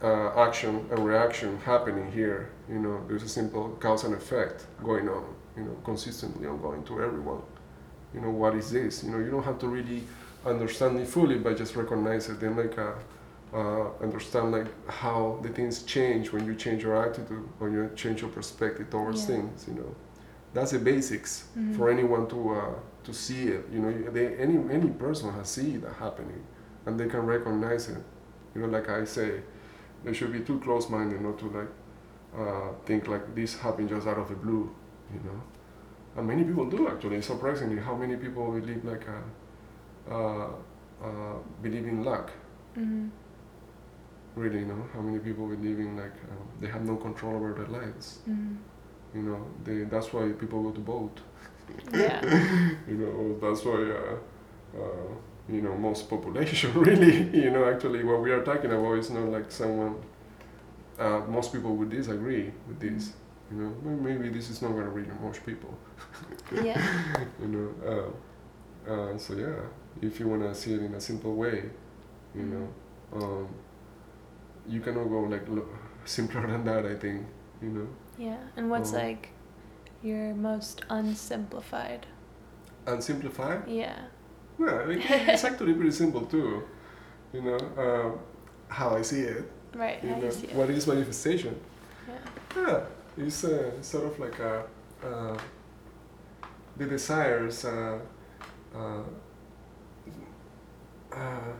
[0.04, 2.98] uh, action and reaction happening here you know?
[3.08, 5.24] There's a simple cause and effect going on
[5.58, 7.42] you know consistently ongoing to everyone.
[8.14, 9.04] You know what is this?
[9.04, 10.04] You know you don't have to really
[10.46, 12.94] understand it fully but just recognize it then like uh,
[13.54, 18.22] uh, understand like how the things change when you change your attitude or you change
[18.22, 19.36] your perspective towards Yeah.
[19.36, 19.96] things you know.
[20.54, 21.76] That's the basics Mhm.
[21.76, 23.92] for anyone to uh, to see it you know.
[24.12, 26.44] They, any any person has see that happening
[26.86, 28.04] and they can recognize it.
[28.56, 29.42] You know like i say
[30.04, 31.72] they should be too close-minded not to like
[32.42, 34.70] uh, think like this happened just out of the blue
[35.14, 35.42] you know?
[36.18, 37.22] And many people do actually.
[37.22, 40.48] Surprisingly how many people believe like uh, uh,
[41.04, 42.32] uh, believe in luck?
[42.78, 43.10] Mhm.
[44.36, 44.84] really you know?
[44.94, 48.20] How many people believe in like um, they have no control over their lives?
[48.30, 48.58] Mhm.
[49.16, 49.46] you know?
[49.64, 51.20] They, that's why people go to vote
[51.94, 52.22] Yeah.
[52.88, 53.38] you know?
[53.42, 55.12] That's why uh, uh,
[55.50, 59.28] you know most population really you know actually what we are talking about is not
[59.30, 59.96] like someone
[61.00, 63.14] uh, most people would disagree with this
[63.52, 65.74] you know May- maybe this is not going to reach most people
[66.64, 66.82] Yeah.
[67.42, 67.70] you know
[68.88, 69.62] uh, uh, so yeah
[70.02, 71.64] if you want to see it in a simple way
[72.36, 72.68] you know
[73.14, 73.48] um,
[74.68, 75.68] you cannot go like lo-
[76.06, 77.26] simpler than that i think
[77.62, 77.88] you know
[78.18, 78.38] Yeah.
[78.58, 79.06] And what's Uh-huh.
[79.08, 79.30] like
[80.04, 82.06] your most unsimplified?
[82.88, 83.98] unsimplified Yeah.
[84.60, 85.02] Yeah, I mean,
[85.34, 86.64] it's actually pretty simple too.
[87.34, 88.10] You know, uh,
[88.68, 89.44] how I see it.
[89.74, 90.04] Right.
[90.04, 90.56] You How know, you see it.
[90.56, 91.56] what is manifestation?
[92.08, 92.62] Yeah.
[92.62, 92.80] Yeah,
[93.18, 94.64] it's uh, sort of like a,
[95.04, 95.38] uh,
[96.78, 98.00] the desires, uh,
[98.76, 99.04] uh,
[101.12, 101.54] uh,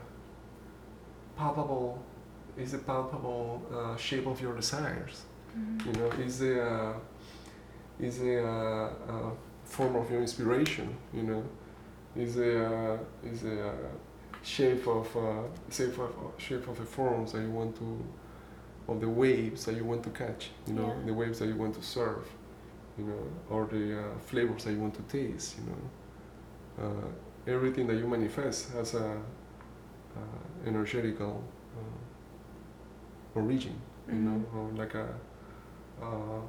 [1.36, 2.02] palpable,
[2.56, 5.22] is the palpable uh, shape of your desires.
[5.56, 5.86] Mhm.
[5.86, 6.94] You know, is the uh,
[8.00, 9.30] is a uh, uh,
[9.64, 10.96] form of your inspiration.
[11.12, 11.42] You know,
[12.16, 13.74] is a uh, is a uh,
[14.42, 18.04] shape of uh, shape of shape of the forms that you want to,
[18.88, 20.50] of the waves that you want to catch.
[20.66, 21.06] You know, Yeah.
[21.06, 22.26] the waves that you want to surf.
[22.98, 25.56] You know, or the uh, flavors that you want to taste.
[25.58, 25.82] You know,
[26.84, 27.08] uh,
[27.46, 29.06] everything that you manifest has a
[30.16, 30.20] uh,
[30.66, 31.42] energetical
[31.78, 33.74] uh, origin.
[34.08, 34.56] You know, Mhm.
[34.56, 35.08] or like a
[36.02, 36.40] uh,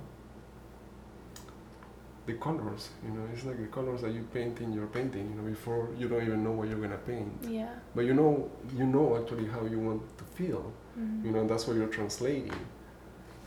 [2.26, 5.36] the colors, you know, it's like the colors that you paint in your painting, you
[5.42, 7.34] know, before you don't even know what you're gonna paint.
[7.48, 7.68] Yeah.
[7.94, 11.26] But you know, you know actually how you want to feel, Mhm.
[11.26, 12.54] you know, that's what you're translating.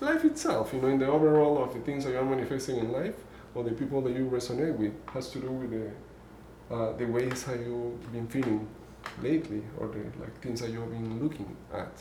[0.01, 3.15] Life itself, you know, in the overall of the things that you're manifesting in life,
[3.55, 5.91] or the people that you resonate with, has to do with the
[6.75, 8.67] uh, the ways how you've been feeling
[9.23, 11.93] lately, or the like things that you've been looking at.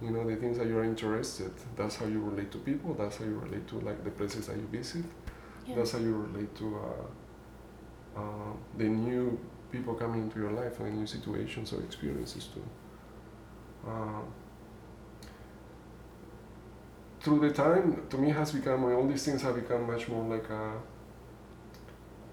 [0.00, 1.52] You know, the things that you're interested.
[1.76, 2.94] That's how you relate to people.
[2.94, 5.04] That's how you relate to like the places that you visit.
[5.66, 5.74] Yeah.
[5.76, 6.78] That's how you relate to
[8.16, 9.38] uh, uh, the new
[9.70, 12.62] people coming into your life and new situations or experiences too.
[13.88, 14.20] Uh,
[17.20, 20.48] through the time, to me, has become all these things have become much more like
[20.50, 20.72] a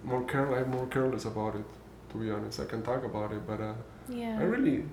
[0.03, 0.55] more care.
[0.55, 1.65] I'm more careless about it.
[2.11, 3.73] To be honest, I can talk about it, but uh,
[4.07, 4.37] yeah.
[4.39, 4.85] I really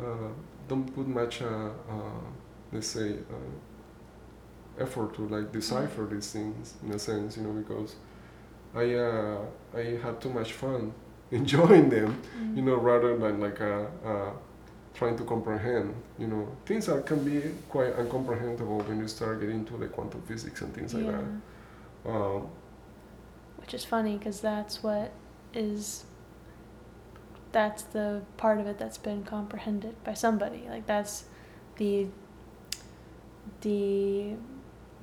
[0.00, 0.28] uh,
[0.68, 1.46] don't put much, uh,
[1.90, 2.20] uh,
[2.72, 3.52] let's say, uh,
[4.82, 7.96] effort to like decipher these things in a sense, you know, because
[8.74, 9.38] I uh,
[9.76, 10.92] I had too much fun
[11.30, 12.56] enjoying them, Mhm.
[12.56, 14.30] you know, rather than like uh, uh,
[14.94, 19.56] trying to comprehend, you know, things that can be quite uncomprehendable when you start getting
[19.56, 22.10] into the quantum physics and things like that.
[22.10, 22.48] Um,
[23.58, 25.12] Which is funny because that's what
[25.52, 26.04] is.
[27.52, 30.66] That's the part of it that's been comprehended by somebody.
[30.68, 31.24] Like that's
[31.76, 32.08] the
[33.60, 34.34] the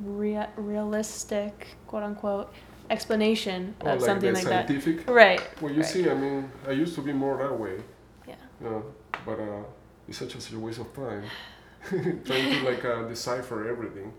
[0.01, 2.53] rea- realistic quote unquote
[2.89, 4.69] explanation or of like something like that.
[5.07, 5.41] Right.
[5.61, 5.89] Well, you right.
[5.89, 7.77] see, I mean, I used to be more that way.
[8.27, 8.35] Yeah.
[8.61, 8.85] you know,
[9.25, 9.63] but uh,
[10.11, 11.23] it's such a, waste of time.
[12.25, 14.13] trying to like uh, decipher everything,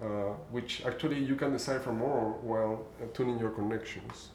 [0.00, 4.28] uh, which actually you can decipher more while uh, tuning your connections.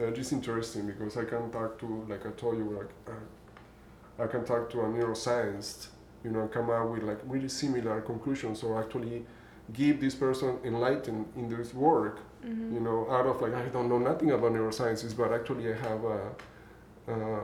[0.00, 4.26] Uh, it's interesting because I can talk to, like I told you, like uh, I
[4.26, 5.88] can talk to a neuroscientist,
[6.24, 9.26] you know, come out with like really similar conclusions, or actually
[9.74, 12.72] give this person enlightened in this work, Mhm.
[12.74, 16.02] you know, out of like I don't know nothing about neurosciences, but actually I have
[16.04, 17.40] uh, uh,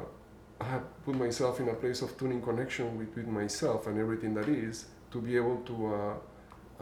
[0.61, 4.35] I have put myself in a place of tuning connection with, with myself and everything
[4.35, 6.15] that is to be able to uh,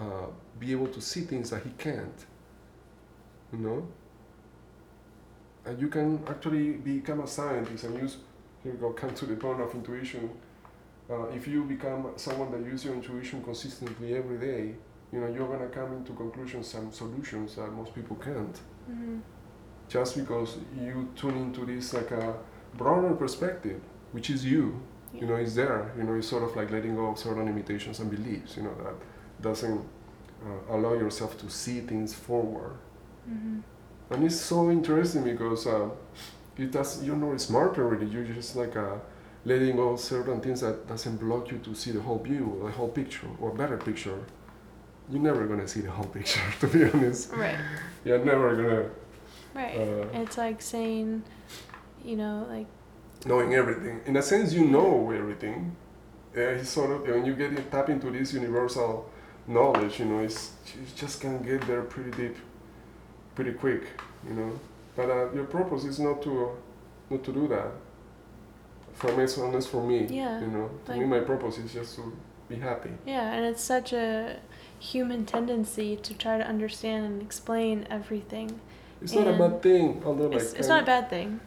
[0.02, 0.26] uh,
[0.58, 2.26] be able to see things that he can't.
[3.52, 3.88] You know.
[5.64, 8.16] And you can actually become a scientist and use.
[8.62, 8.90] Here we go.
[8.92, 10.30] Come to the point of intuition.
[11.10, 14.74] Uh, if you become someone that uses your intuition consistently every day,
[15.12, 18.60] you know you're gonna come into conclusions and solutions that most people can't
[18.90, 19.20] Mhm.
[19.88, 22.34] just because you tune into this like a
[22.76, 23.80] broader perspective,
[24.12, 24.80] which is you.
[25.14, 25.20] Yeah.
[25.20, 25.92] You know, is there.
[25.96, 28.56] You know, it's sort of like letting go of certain limitations and beliefs.
[28.56, 28.94] You know that
[29.42, 29.80] doesn't
[30.44, 32.74] uh, allow yourself to see things forward.
[33.30, 33.62] Mhm.
[34.10, 35.88] And it's so interesting because uh,
[36.58, 37.02] it does.
[37.04, 38.06] You're not smarter really.
[38.06, 38.96] You're just like uh,
[39.44, 42.70] letting go of certain things that doesn't block you to see the whole view, the
[42.70, 44.18] whole picture, or better picture.
[45.10, 47.32] You're never gonna see the whole picture, to be honest.
[47.32, 47.58] Right.
[48.04, 48.84] You're never gonna
[49.54, 49.76] Right.
[49.78, 51.22] uh, it's like saying,
[52.04, 52.66] you know, like
[53.26, 54.00] knowing everything.
[54.06, 55.76] In a sense, you know everything.
[56.34, 59.10] Yeah, it's sort of when you get in, tap into this universal
[59.46, 62.36] knowledge, you know, it's you just can get there pretty deep,
[63.34, 63.82] pretty quick,
[64.26, 64.58] you know.
[64.96, 66.50] But uh, your purpose is not to
[67.10, 67.72] not to do that.
[68.94, 70.70] For me, it's unless for me, Yeah, you know.
[70.86, 72.12] To me, my purpose is just to
[72.48, 72.90] be happy.
[73.06, 74.36] Yeah, and it's such a
[74.78, 78.60] human tendency to try to understand and explain everything.
[79.00, 81.40] It's not a bad thing, although like It's, it's not a bad thing.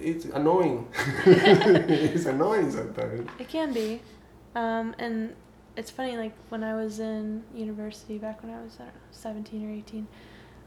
[0.00, 0.88] It's annoying.
[1.26, 3.28] it's annoying sometimes.
[3.38, 4.00] It can be.
[4.54, 5.34] Um, and
[5.76, 9.00] it's funny, like when I was in university back when I was, I don't know,
[9.12, 10.06] 17 or 18,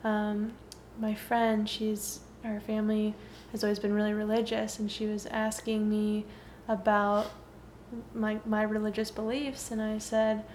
[0.03, 0.53] um,
[0.99, 3.13] my friend, she's, her family
[3.51, 6.25] has always been really religious, and she was asking me
[6.67, 7.31] about
[8.13, 10.45] my, my religious beliefs, and I said,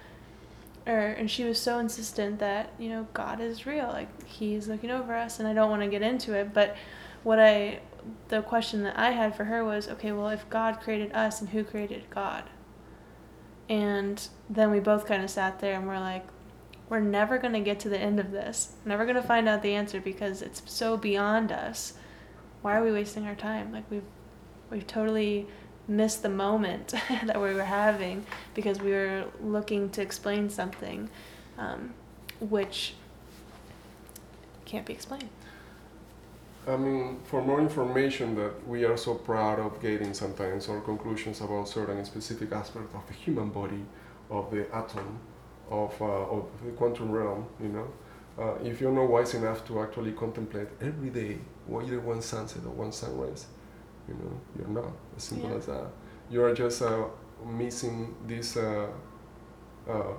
[0.86, 4.90] or, and she was so insistent that, you know, God is real, like He's looking
[4.90, 6.76] over us, and I don't want to get into it, but
[7.24, 7.80] what I,
[8.28, 11.50] the question that I had for her was, okay, well, if God created us, and
[11.50, 12.44] who created God?
[13.68, 16.26] And then we both kind of sat there and we're like,
[16.88, 18.74] we're never going to get to the end of this.
[18.84, 21.94] Never going to find out the answer because it's so beyond us.
[22.62, 23.72] Why are we wasting our time?
[23.72, 24.04] Like we've
[24.70, 25.46] we've totally
[25.88, 26.88] missed the moment
[27.24, 31.08] that we were having because we were looking to explain something
[31.58, 31.94] um,
[32.40, 32.94] which
[34.64, 35.28] can't be explained.
[36.66, 41.40] I mean, for more information that we are so proud of getting sometimes, or conclusions
[41.40, 43.84] about certain specific aspect of the human body,
[44.30, 45.20] of the atom,
[45.70, 47.86] of, uh, of the quantum realm, you know,
[48.38, 51.38] uh, if you're not wise enough to actually contemplate every day,
[51.80, 53.46] either one sunset or one sunrise,
[54.08, 55.56] you know, you're not as simple Yeah.
[55.56, 55.86] as that.
[56.30, 57.04] You are just uh,
[57.46, 58.56] missing this.
[58.56, 58.88] Uh,
[59.88, 60.14] uh,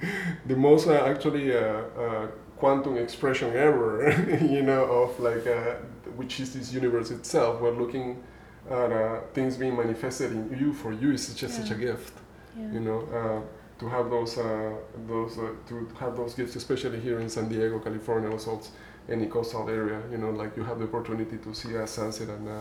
[0.46, 1.60] the most uh, actually uh,
[1.98, 2.26] uh,
[2.58, 4.10] quantum expression ever,
[4.42, 5.74] you know, of like, uh,
[6.16, 7.60] which is this universe itself.
[7.60, 8.22] We're looking
[8.70, 12.14] at uh, things being manifested in you for you is just such a gift,
[12.58, 12.72] Yeah.
[12.72, 13.00] you know.
[13.18, 13.40] Uh,
[13.78, 14.72] to have those, uh,
[15.06, 18.72] those, uh, to have those gifts, especially here in San Diego, California, also it's
[19.08, 22.48] any coastal area, you know, like you have the opportunity to see a sunset, and
[22.48, 22.60] uh,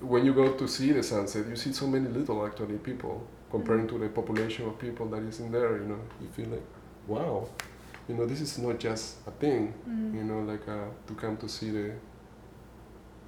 [0.00, 3.88] when you go to see the sunset, you see so many little actually people comparing
[3.88, 5.78] to the population of people that is in there.
[5.78, 6.66] You know, you feel like,
[7.06, 7.48] wow,
[8.08, 9.74] you know, this is not just a thing.
[9.88, 10.14] Mhm.
[10.14, 11.92] You know, like uh, to come to see the.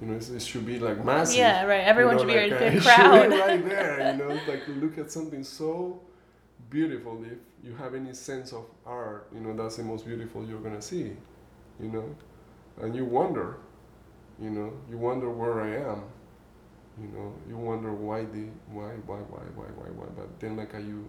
[0.01, 1.37] You know, it's, it should be like massive.
[1.37, 1.85] Yeah, right.
[1.85, 3.31] Everyone you know, should be like, a uh, big should be crowd.
[3.31, 4.11] right there.
[4.11, 6.01] You know, like look at something so
[6.69, 7.23] beautiful.
[7.23, 10.81] If you have any sense of art, you know, that's the most beautiful you're gonna
[10.81, 11.15] see.
[11.79, 12.15] You know,
[12.81, 13.57] and you wonder.
[14.41, 16.03] You know, you wonder where I am.
[16.99, 20.05] You know, you wonder why the why why why why why why.
[20.15, 21.05] But then like uh, you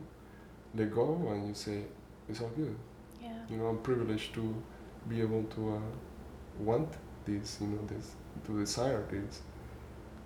[0.75, 1.83] let go and you say
[2.29, 2.77] it's all good.
[3.51, 4.55] You know, I'm privileged to
[5.09, 6.89] be able to uh, want
[7.25, 7.59] this.
[7.61, 8.13] You know, this
[8.47, 9.41] to desire this.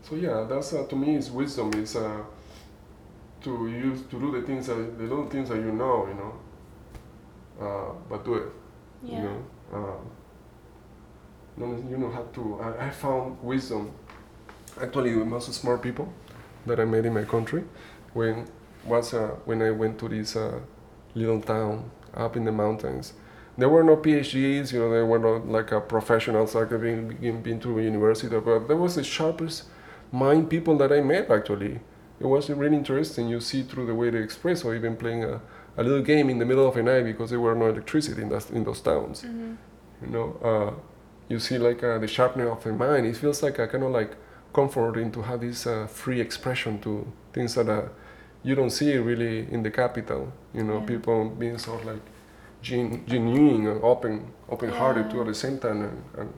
[0.03, 2.23] So yeah, that's uh, to me is wisdom is uh,
[3.43, 6.07] to use to do the things that the little things that you know.
[6.09, 8.53] You know, uh, but do it.
[9.03, 9.17] Yeah.
[9.17, 9.45] You know,
[11.59, 12.61] um, you know how to.
[12.61, 13.93] I, I found wisdom
[14.81, 16.13] actually with most smart people
[16.67, 17.65] that I met in my country
[18.15, 18.47] when
[18.85, 20.59] was uh, when I went to this uh,
[21.15, 23.15] little town up in the mountains.
[23.59, 27.43] There were no PhDs, you know, there were not like a professionals like being, being
[27.43, 29.65] been to university, but there was the sharpest
[30.13, 31.81] mind people that I met actually.
[32.21, 33.29] it was really interesting.
[33.29, 35.41] You see through the way they express, or even playing a,
[35.77, 38.29] a little game in the middle of the night because there were no electricity in,
[38.29, 39.23] that, in those towns.
[39.23, 39.55] Mm-hmm.
[40.03, 40.81] You know, uh,
[41.29, 43.07] you see like uh, the sharpening of the mind.
[43.07, 44.17] It feels like a kind of like
[44.53, 47.89] comforting to have this uh, free expression to things that uh,
[48.43, 50.33] you don't see it really in the capital.
[50.55, 50.87] You know, Yeah.
[50.87, 52.03] people being sort of like
[52.63, 55.13] gen- genuine and open, open-hearted Yeah.
[55.13, 56.33] too at the same time, and and,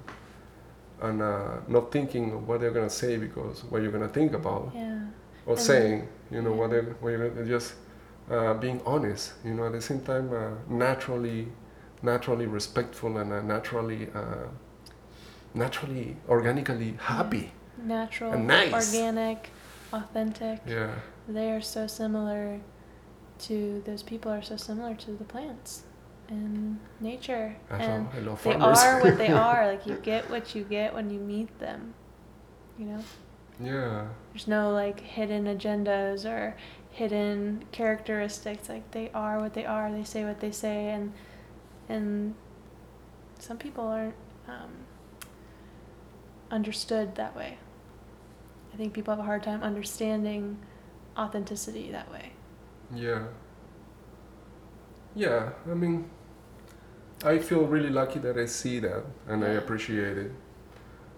[1.03, 4.72] and uh, not thinking of what they're gonna say because what you're gonna think about
[4.74, 5.00] Yeah.
[5.46, 6.09] or And- saying.
[6.30, 7.74] You know, what they what you're just
[8.30, 9.34] uh, being honest.
[9.44, 11.48] You know, at the same time, uh, naturally,
[12.03, 14.09] naturally respectful and uh, naturally.
[14.14, 14.48] Uh,
[15.55, 17.53] naturally organically happy
[17.84, 18.72] Natural, And nice.
[18.94, 19.50] organic,
[19.92, 20.61] authentic.
[20.66, 20.94] yeah
[21.33, 22.61] They are so similar
[23.41, 25.83] to those people are so similar to the plants
[26.28, 27.57] and nature.
[27.70, 29.66] I and love, love they are what they are.
[29.66, 31.95] Like you get what you get when you meet them.
[32.78, 33.05] You know?
[33.61, 36.57] yeah There's no like hidden agendas or
[36.91, 38.68] hidden characteristics.
[38.68, 39.91] Like they are what they are.
[39.91, 41.12] They say what they say, and
[41.89, 42.35] and
[43.39, 44.14] some people aren't
[44.49, 44.70] um,
[46.51, 47.59] understood that way.
[48.72, 50.59] I think people have a hard time understanding
[51.16, 52.32] authenticity that way.
[52.94, 53.22] yeah
[55.14, 56.08] yeah i mean
[57.24, 60.32] i feel really lucky that i see that and i appreciate it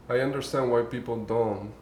[0.09, 1.73] i understand why people don't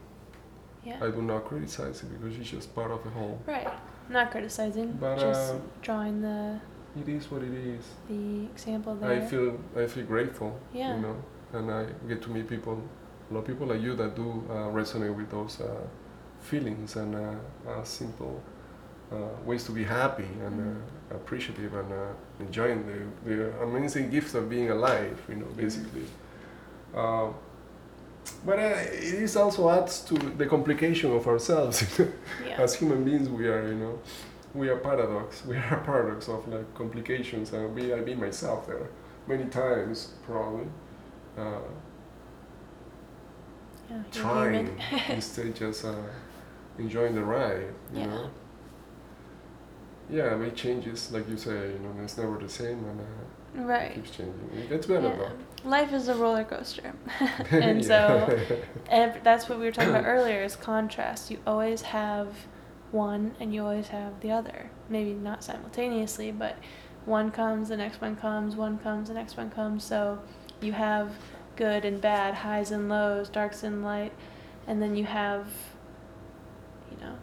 [0.84, 0.98] Yeah.
[1.06, 3.68] i do not criticize it because it's just part of the whole right.
[4.08, 4.88] Not criticizing.
[5.00, 6.58] But, just uh, drawing the
[7.00, 9.10] it is what it is the example there.
[9.12, 10.96] i feel i feel grateful Yeah.
[10.96, 11.16] you know
[11.52, 12.76] and i get to meet people
[13.30, 15.68] a lot of people like you that do uh, resonate with those uh,
[16.42, 17.34] feelings and uh,
[17.68, 18.42] uh, simple
[19.12, 22.06] uh, ways to be happy and uh, appreciative and uh,
[22.40, 26.04] enjoying the, the amazing gift of being alive you know basically.
[26.94, 27.28] Uh,
[28.46, 31.82] but uh, it is also adds to the complication of ourselves.
[32.46, 32.62] Yeah.
[32.62, 33.98] as human beings we are you know
[34.54, 37.52] we are paradox we are a paradox of like complications.
[37.52, 38.88] And we i've been myself there
[39.26, 40.66] many times probably.
[41.38, 41.42] Uh,
[43.90, 44.02] yeah.
[44.12, 44.68] trying
[45.08, 45.94] instead just uh,
[46.78, 48.06] enjoying the ride you Yeah.
[48.06, 48.30] know
[50.10, 53.94] yeah it changes like you say you know it's never the same and uh, it
[53.94, 55.28] keeps changing it gets better Yeah.
[55.64, 56.92] Life is a roller coaster.
[57.52, 58.36] and so
[58.88, 61.30] ev- that's what we were talking about earlier is contrast.
[61.30, 62.34] You always have
[62.90, 64.70] one and you always have the other.
[64.88, 66.56] Maybe not simultaneously, but
[67.04, 69.84] one comes, the next one comes, one comes, the next one comes.
[69.84, 70.18] So
[70.60, 71.12] you have
[71.54, 74.12] good and bad, highs and lows, darks and light,
[74.66, 75.46] and then you have,
[76.92, 77.16] you know,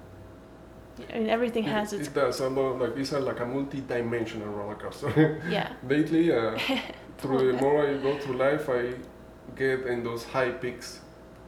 [1.13, 3.45] I mean, everything it, has its, it does a lot like it's a, like a
[3.45, 5.73] multi-dimensional roller coaster yeah.
[5.87, 6.57] lately uh,
[7.17, 8.93] through the more I go through life, I
[9.55, 10.99] get in those high peaks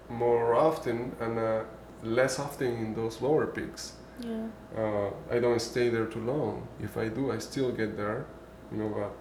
[0.09, 1.63] more often and uh,
[2.03, 3.93] less often in those lower peaks.
[4.19, 4.47] Yeah.
[4.77, 6.67] Uh, I don't stay there too long.
[6.79, 8.25] If I do, I still get there,
[8.71, 8.89] you know.
[8.89, 9.11] But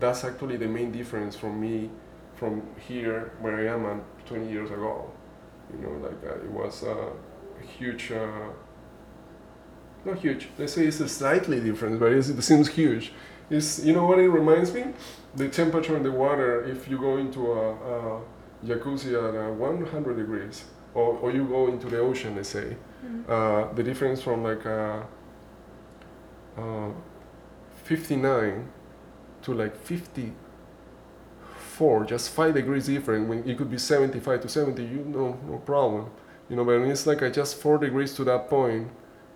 [0.00, 1.90] that's actually the main difference from me,
[2.34, 5.10] from here where I am and 20 years ago.
[5.72, 7.10] You know, like uh, it was uh,
[7.68, 8.10] huge.
[8.12, 8.50] Uh,
[10.04, 10.48] not huge.
[10.58, 13.12] Let's say it's a slightly different, but it seems huge.
[13.50, 14.84] It's you know what it reminds me?
[15.36, 16.64] The temperature in the water.
[16.64, 18.20] If you go into a, a
[18.64, 20.64] jacuzzi at uh, 100 degrees,
[20.94, 23.24] or, or you go into the ocean, let's say, Mhm.
[23.28, 25.02] uh, the difference from like uh,
[26.58, 26.90] uh,
[27.84, 28.68] 59
[29.42, 33.28] to like 54, just five degrees different.
[33.28, 36.10] When it could be 75 to 70, you know, no problem.
[36.48, 38.88] You know, but it's like uh, just four degrees to that point,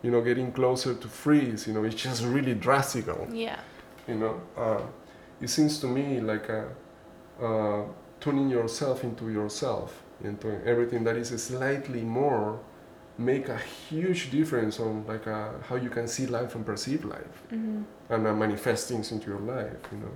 [0.03, 3.59] you know, getting closer to freeze, you know, it's just really drastical Yeah.
[4.09, 4.81] you know uh,
[5.41, 6.65] it seems to me like uh,
[7.45, 7.85] uh,
[8.21, 12.59] tuning yourself into yourself into everything that is slightly more
[13.19, 17.43] make a huge difference on like uh, how you can see life and perceive life
[17.51, 20.13] hmm and uh, manifest things into your life you know.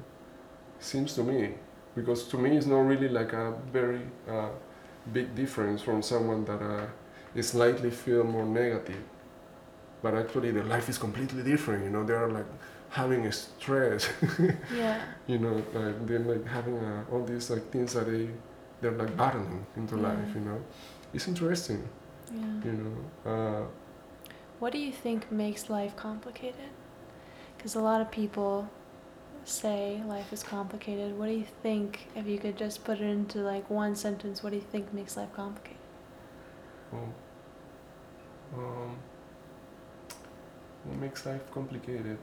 [0.81, 1.55] Seems to me
[1.95, 4.51] because to me it's not really like a very uh,
[5.13, 6.87] big difference from someone that uh,
[7.35, 9.03] is slightly feel more negative
[10.03, 12.47] but actually their life is completely different you know they are like
[12.91, 14.09] having a stress
[14.75, 15.01] Yeah.
[15.27, 18.29] you know like they're like having uh, all these like things that they
[18.81, 20.03] they're like battling into Yeah.
[20.09, 20.59] life you know
[21.15, 21.89] it's interesting
[22.33, 22.43] Yeah.
[22.65, 22.97] you know
[23.31, 23.65] uh,
[24.61, 26.71] What do you think makes life complicated?
[27.57, 28.69] Because a lot of people
[29.49, 31.19] say life is complicated.
[31.19, 34.51] What do you think, if you could just put it into like one sentence, what
[34.51, 35.77] do you think makes life complicated?
[36.93, 37.13] well,
[38.57, 38.97] um,
[40.85, 42.17] what makes life complicated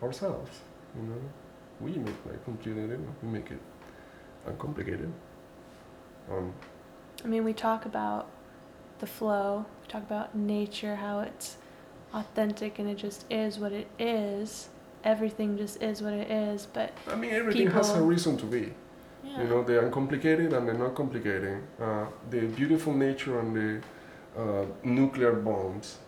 [0.00, 0.60] ourselves
[0.96, 1.20] you know
[1.80, 3.58] we make life complicated we make it
[4.46, 5.12] uncomplicated
[6.30, 6.54] um,
[7.24, 8.28] I mean, we talk about
[8.98, 9.66] the flow.
[9.82, 11.56] We talk about nature, how it's
[12.14, 14.68] authentic and it just is what it is.
[15.04, 16.66] Everything just is what it is.
[16.72, 18.72] But I mean, everything has a reason to be.
[19.24, 21.62] yeah, You know, the uncomplicated and the not complicated.
[21.80, 23.70] Uh, the beautiful nature and the
[24.40, 25.98] uh, nuclear bombs.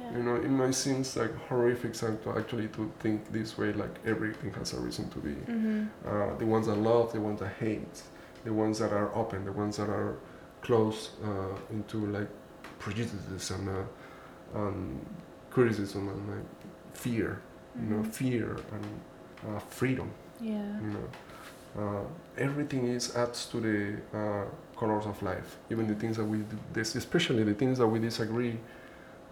[0.00, 3.94] yeah, You know, it might seem like horrific to actually to think this way, like
[4.06, 5.34] everything has a reason to be.
[5.52, 8.02] hmm Uh, the ones that love, the ones that hate,
[8.44, 10.16] the ones that are open, the ones that are
[10.62, 12.28] close uh, into like
[12.78, 13.84] prejudices and, uh,
[14.62, 15.04] and
[15.50, 16.46] criticism and like
[16.94, 17.40] fear.
[17.76, 18.12] You know, Mhm.
[18.12, 18.84] fear and
[19.46, 20.10] uh, freedom.
[20.40, 21.06] yeah, You know,
[21.82, 22.04] uh,
[22.36, 24.44] everything is adds to the uh,
[24.76, 25.56] colors of life.
[25.70, 28.58] Even the things that we, do, this, especially the things that we disagree,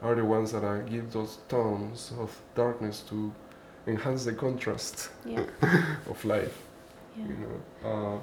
[0.03, 3.33] are the ones that uh, give those tones of darkness to
[3.87, 5.43] enhance the contrast yeah,
[6.11, 6.57] of life.
[7.17, 7.25] yeah.
[7.29, 8.19] You know, uh,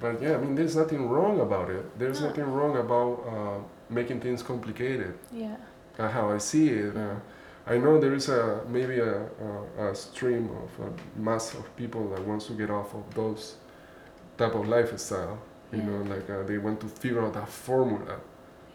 [0.00, 1.84] but yeah, I mean, there's nothing wrong about it.
[1.98, 2.28] There's No.
[2.28, 3.58] nothing wrong about uh,
[3.90, 5.14] making things complicated.
[5.32, 5.56] yeah.
[5.98, 6.94] Uh, how I see it.
[7.66, 9.22] I know there is a maybe a,
[9.78, 13.56] a, a stream of a mass of people that wants to get off of those
[14.36, 15.38] type of lifestyle.
[15.72, 15.86] You Yeah.
[15.86, 18.16] know, like uh, they want to figure out that formula.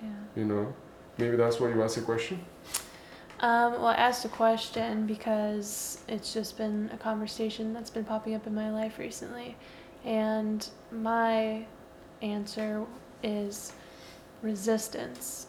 [0.02, 0.10] yeah.
[0.36, 0.74] You know,
[1.18, 2.40] maybe that's why you asked the question.
[3.40, 8.34] Um, well, I asked a question because it's just been a conversation that's been popping
[8.36, 9.56] up in my life recently.
[10.06, 11.66] And my
[12.22, 12.84] answer
[13.22, 13.74] is
[14.42, 15.48] resistance.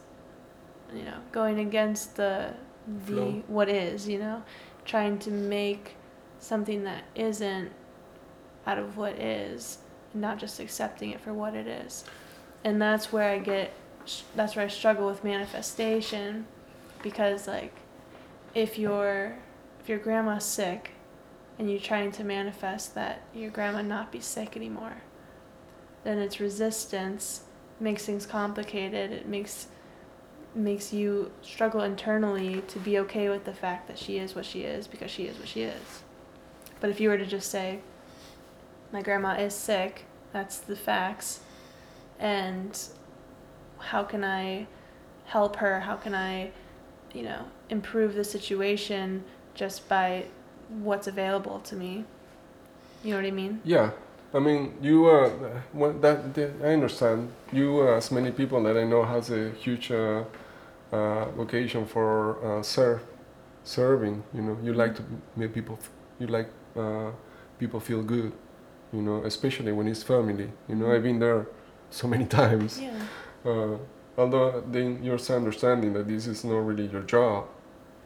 [0.94, 2.52] You know, going against the
[3.06, 3.42] the Flow.
[3.46, 4.42] what is, you know,
[4.84, 5.96] trying to make
[6.38, 7.70] something that isn't
[8.66, 9.78] out of what is,
[10.14, 12.04] not just accepting it for what it is.
[12.64, 13.72] And that's where I get
[14.34, 16.46] that's where I struggle with manifestation
[17.02, 17.74] because like
[18.54, 19.36] if your
[19.80, 20.92] if your grandma's sick
[21.58, 25.02] and you're trying to manifest that your grandma not be sick anymore
[26.04, 27.42] then it's resistance
[27.80, 29.68] makes things complicated it makes
[30.58, 34.62] makes you struggle internally to be okay with the fact that she is what she
[34.62, 36.02] is because she is what she is.
[36.80, 37.80] But if you were to just say
[38.92, 41.40] my grandma is sick that's the facts.
[42.18, 42.78] And
[43.78, 44.66] how can i
[45.26, 45.80] help her?
[45.80, 46.50] How can i
[47.14, 50.26] you know improve the situation just by
[50.68, 52.04] what's available to me?
[53.02, 53.60] You know what i mean?
[53.64, 53.90] Yeah,
[54.34, 55.30] I mean, you uh,
[56.00, 57.32] that I understand.
[57.52, 60.24] You, uh, as many people that I know, has a huge uh,
[60.92, 63.02] uh, vocation for uh, serve,
[63.64, 64.22] serving.
[64.34, 65.02] You know, you like to
[65.36, 67.10] make people, f- you like uh,
[67.58, 68.32] people feel good.
[68.92, 70.50] You know, especially when it's family.
[70.68, 71.46] You know, I've been there
[71.90, 72.80] so many times.
[72.80, 72.90] yeah
[73.44, 73.76] Uh,
[74.16, 77.44] although then you're understanding that this is not really your job,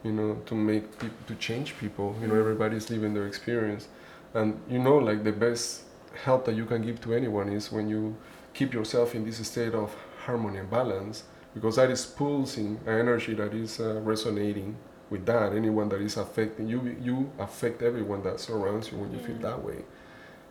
[0.03, 2.15] you know, to make people to change people.
[2.21, 3.87] You know, everybody's living their experience,
[4.33, 5.83] and you know, like the best
[6.25, 8.15] help that you can give to anyone is when you
[8.53, 11.23] keep yourself in this state of harmony and balance,
[11.53, 14.75] because that is pulsing energy that is uh, resonating
[15.09, 15.53] with that.
[15.53, 19.63] Anyone that is affecting you, you affect everyone that surrounds you when you feel that
[19.63, 19.83] way.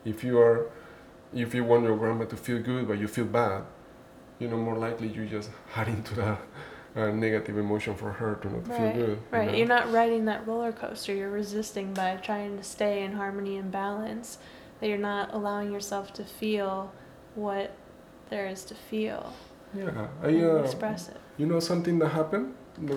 [0.05, 0.71] If you are,
[1.35, 3.65] if you want your grandma to feel good but you feel bad,
[4.39, 6.39] you know, more likely you just add into that
[6.97, 9.09] uh, negative emotion for her to not feel Right, good.
[9.09, 9.57] you right know?
[9.57, 13.73] you're not riding that roller coaster you're resisting by trying to stay in harmony and
[13.73, 14.39] balance
[14.81, 16.93] that you're not allowing yourself to feel
[17.35, 17.73] what
[18.29, 19.33] there is to feel
[19.75, 22.55] Yeah, I, uh, express it you know something that happened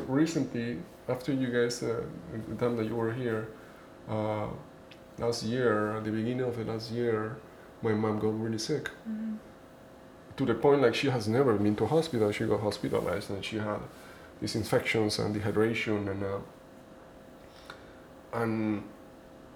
[0.08, 2.02] recently after you guys, uh,
[2.50, 3.48] the time that you were here,
[4.10, 4.48] uh,
[5.20, 7.38] last year, at the beginning of the last year,
[7.82, 8.90] my mom got really sick.
[9.08, 9.38] Mhm.
[10.38, 12.30] to the point like she has never been to hospital.
[12.32, 13.80] She got hospitalized and she had
[14.42, 16.40] these infections and dehydration and uh,
[18.34, 18.84] and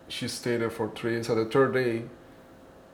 [0.08, 1.30] she stayed there for three days.
[1.30, 2.04] At the third day,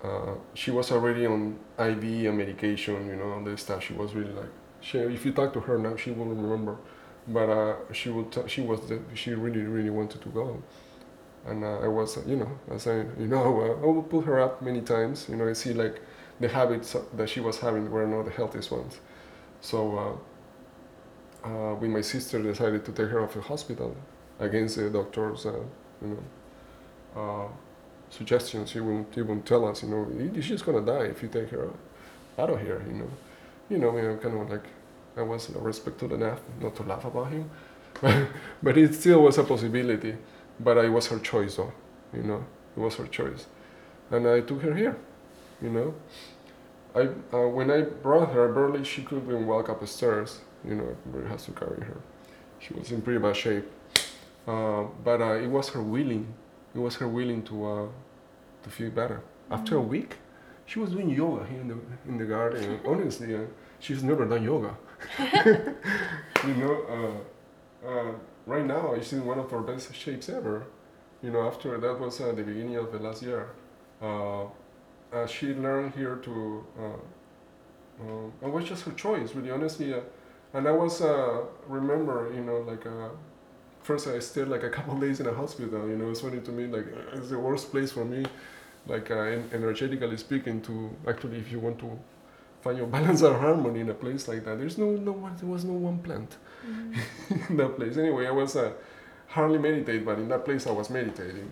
[0.06, 3.08] uh, she was already on IV and medication.
[3.08, 3.84] You know, all this stuff.
[3.84, 5.00] She was really like she.
[5.00, 6.78] If you talk to her now, she will remember.
[7.28, 8.32] But uh, she would.
[8.32, 8.80] T- she was.
[8.88, 10.62] The, she really, really wanted to go.
[11.46, 14.40] And uh, I was, you know, I said, you know, uh, I would put her
[14.40, 15.28] up many times.
[15.30, 16.02] You know, I see like
[16.40, 19.00] the habits that she was having were not the healthiest ones.
[19.62, 19.78] So
[21.44, 23.96] uh, uh, when my sister decided to take her off the hospital
[24.40, 25.70] against the doctor's, you
[27.16, 27.52] know,
[28.18, 31.30] suggestions, he wouldn't, he wouldn't tell us, you know, "Y- she's gonna die if you
[31.30, 31.70] take her
[32.38, 33.10] out of here, you know.
[33.70, 34.66] You know, you know, kind of like
[35.18, 37.50] I was respectful enough not to laugh about him,
[38.64, 40.16] but it still was a possibility.
[40.60, 41.74] But it was her choice, though,
[42.14, 42.46] you know,
[42.76, 43.48] it was her choice,
[44.12, 44.96] and I took her here
[45.62, 45.94] you know.
[46.96, 50.42] I uh, when I brought her, barely she could even walk up the stairs.
[50.68, 51.98] You know, everybody has to carry her.
[52.60, 53.66] She was in pretty bad shape,
[54.48, 56.28] uh, but uh, it was her willing.
[56.74, 57.88] It was her willing to uh,
[58.66, 59.20] to feel better.
[59.56, 59.88] After a Mhm.
[59.96, 60.12] week,
[60.70, 61.78] she was doing yoga here in the
[62.10, 62.80] in the garden.
[62.92, 63.42] honestly, uh,
[63.80, 64.72] she's never done yoga.
[66.50, 68.12] you know, uh, uh,
[68.54, 70.58] right now she's in one of her best shapes ever.
[71.24, 73.44] You know, after that was uh, the beginning of the last year.
[74.02, 74.44] Uh,
[75.14, 76.34] uh, she learned here to,
[76.84, 79.94] uh, it was just her choice, really honestly.
[79.94, 80.02] Uh,
[80.54, 83.10] and I was, uh, remember, you know, like, uh,
[83.82, 86.52] first I stayed like a couple days in a hospital, you know, it's funny to
[86.52, 88.26] me, like, it's the worst place for me,
[88.88, 92.00] like, uh, en- energetically speaking, to actually, if you want to
[92.62, 95.50] find your balance or harmony in a place like that, there's no, no one, there
[95.50, 97.50] was no one plant Mhm.
[97.50, 97.98] in that place.
[97.98, 98.72] Anyway, I was uh,
[99.28, 101.52] hardly meditate, but in that place I was meditating.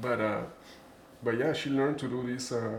[0.00, 0.42] But uh,
[1.22, 2.52] but yeah, she learned to do this.
[2.52, 2.78] Uh,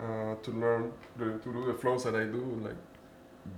[0.00, 2.76] uh, to learn the, to do the flows that I do, like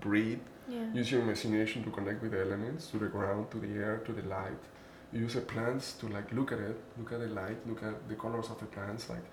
[0.01, 0.93] breathe, Yeah.
[0.95, 4.13] use your imagination to connect with the elements, to the ground, to the air, to
[4.13, 4.63] the light.
[5.13, 8.15] Use the plants to like look at it, look at the light, look at the
[8.15, 9.25] colors of the plants, like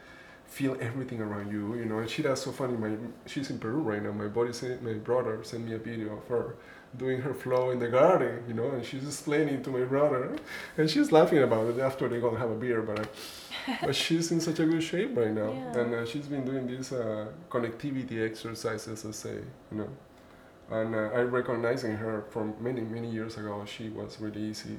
[0.46, 1.76] feel everything around you.
[1.76, 2.78] You know, and she does so funny.
[2.78, 2.96] My
[3.26, 4.12] she's in Peru right now.
[4.14, 6.56] My body sent, my brother sent me a video of her
[6.98, 8.44] doing her flow in the garden.
[8.48, 10.38] You know, and she's explaining to my brother,
[10.78, 12.82] and she's laughing about it after they go and have a beer.
[12.82, 13.10] But
[13.82, 15.80] but she's in such a good shape right now, Yeah.
[15.80, 19.40] and uh, she's been doing these uh, connectivity exercises, I say.
[19.72, 19.90] You know.
[20.72, 23.64] And uh, I recognizing her from many many years ago.
[23.66, 24.78] She was really easy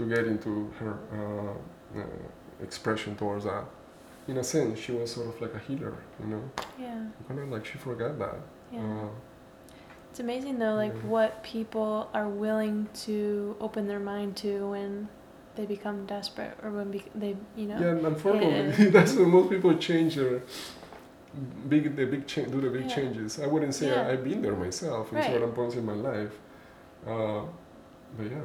[0.00, 2.04] to get into her uh, uh,
[2.62, 3.64] expression towards that.
[4.28, 6.42] In a sense, she was sort of like a healer, you know.
[6.78, 7.04] Yeah.
[7.28, 8.36] Kind of like she forgot that.
[8.72, 8.80] Yeah.
[8.80, 9.08] Uh,
[10.10, 11.08] It's amazing though, like Yeah.
[11.14, 13.14] what people are willing to
[13.60, 15.08] open their mind to when
[15.56, 17.78] they become desperate or when be- they, you know.
[17.84, 20.40] Yeah, unfortunately, that's when most people change their
[21.68, 22.96] big, the big do the big Yeah.
[22.96, 23.38] changes.
[23.40, 24.02] I wouldn't say Yeah.
[24.08, 25.30] I, I've been there myself in Right.
[25.32, 26.34] certain points in my life,
[27.06, 27.42] uh,
[28.16, 28.44] but yeah,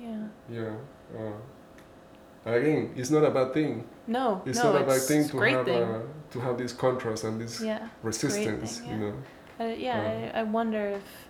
[0.00, 0.26] Yeah.
[0.50, 0.74] yeah.
[1.16, 3.84] Uh, again, it's not a bad thing.
[4.06, 5.82] No, It's no, not a bad thing to have thing.
[5.82, 7.88] Uh, to have this contrast and this yeah.
[8.02, 8.78] resistance.
[8.78, 9.14] thing, You know.
[9.60, 11.28] Uh, yeah, Uh, I, I wonder if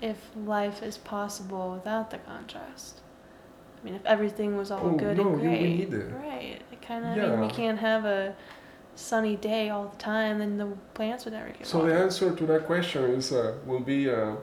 [0.00, 3.00] if life is possible without the contrast.
[3.80, 6.60] I mean, if everything was all Oh, good no, and great, right?
[6.72, 7.12] It kind of.
[7.12, 8.34] I mean, we can't have a
[8.94, 12.46] sunny day all the time, then the plants would never get So the answer to
[12.46, 14.36] that question is uh, will be uh,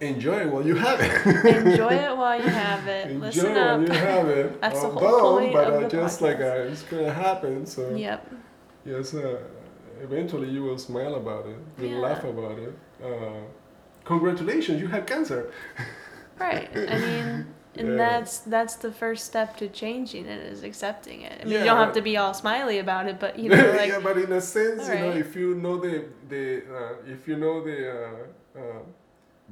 [0.00, 1.26] enjoy it while you have it.
[1.46, 3.10] Enjoy it while you have it.
[3.10, 3.88] enjoy Listen it while up.
[3.88, 4.60] you have it.
[4.60, 7.66] That's the whole point but of uh, the just like uh, it's gonna happen.
[7.66, 8.32] So Yep.
[8.84, 9.38] yes, uh,
[10.02, 11.58] eventually you will smile about it.
[11.78, 11.98] You'll Yeah.
[12.08, 12.74] laugh about it.
[13.02, 13.40] Uh,
[14.04, 15.50] congratulations, you have cancer.
[16.38, 16.68] Right.
[16.76, 17.46] I mean,
[17.78, 17.96] and Yeah.
[17.96, 21.32] that's that's the first step to changing it is accepting it.
[21.40, 23.56] I mean, Yeah, you don't have to be all smiley about it, but you know,
[23.72, 26.44] like yeah, but in a sense, you know, if you know the the
[26.78, 28.82] uh, if you know the uh, uh,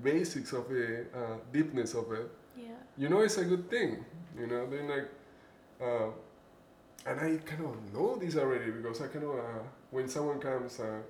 [0.03, 4.05] basics of the uh, deepness of it, yeah, you know it's a good thing
[4.39, 5.09] you know then like
[5.81, 6.09] uh,
[7.07, 10.81] and i kind of know this already because i kind of uh, when someone comes
[10.81, 11.01] uh,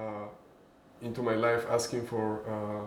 [0.00, 0.26] uh,
[1.02, 2.86] into my life asking for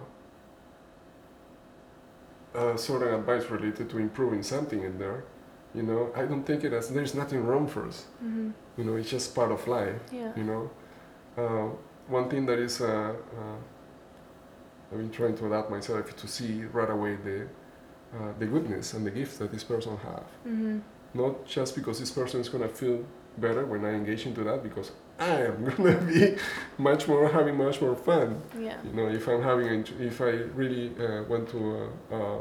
[2.56, 5.24] uh, uh, sort of advice related to improving something in there
[5.74, 9.10] you know i don't take it as there's nothing wrong first hmm you know it's
[9.10, 10.70] just part of life yeah, you know.
[11.38, 11.70] Uh,
[12.08, 13.56] one thing that is uh, uh,
[14.94, 17.48] I've been trying to adapt myself to see right away the
[18.16, 20.28] uh, the goodness and the gifts that this person have.
[20.44, 20.80] Hmm
[21.14, 23.06] not just because this person is going to feel
[23.38, 26.38] better when I engage into that because I am going to be
[26.78, 28.41] much more having much more fun.
[28.60, 30.32] Yeah, you know if I'm having if I
[30.62, 32.38] really uh, want to uh, uh,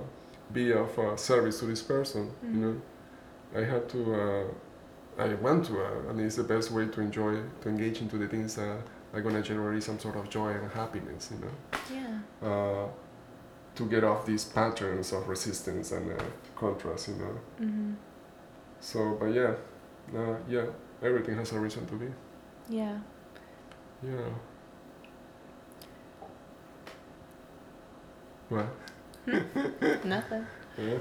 [0.53, 2.55] be of uh, service to this person Mhm.
[2.55, 2.83] you know
[3.55, 4.45] I have to uh,
[5.19, 8.29] I want to uh, and it's the best way to enjoy to engage into the
[8.29, 8.79] things that
[9.13, 11.53] are going to generate some sort of joy and happiness you know
[11.93, 12.87] yeah, uh,
[13.75, 16.23] to get off these patterns of resistance and uh,
[16.57, 17.93] contrast you know hmm
[18.81, 19.55] so but yeah
[20.17, 20.65] uh, yeah
[21.03, 22.07] everything has a reason to be
[22.69, 22.99] yeah.
[24.03, 24.29] yeah
[28.49, 28.67] what
[30.05, 30.47] Nothing.
[30.77, 30.99] Yeah.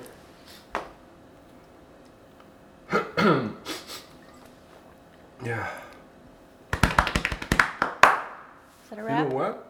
[5.43, 5.67] yeah.
[6.73, 6.79] Is
[8.91, 9.67] that a You know what?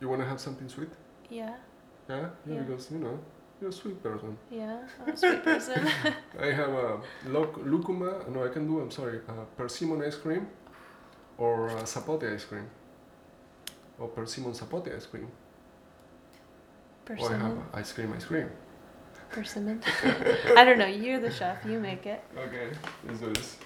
[0.00, 0.90] You want to have something sweet?
[1.30, 1.54] Yeah,
[2.08, 2.16] Yeah?
[2.46, 2.60] Yeah, Yeah.
[2.62, 3.18] because, you know,
[3.60, 4.36] you're a sweet person.
[4.50, 4.78] yeah.
[5.06, 5.80] I'm a sweet person.
[6.40, 10.46] I have a loc- lucuma, no, I can do, I'm sorry, uh, persimmon ice cream
[11.38, 12.68] or uh, zapote ice cream.
[13.98, 15.28] Or persimmon zapote ice cream.
[17.08, 17.58] Or I have Persimmon.
[17.72, 18.50] uh, ice cream, ice cream.
[19.30, 19.80] Persimmon.
[20.56, 20.86] I don't know.
[20.86, 21.58] You're the chef.
[21.64, 22.22] You make it.
[22.36, 22.68] Okay,
[23.06, 23.56] let's do this.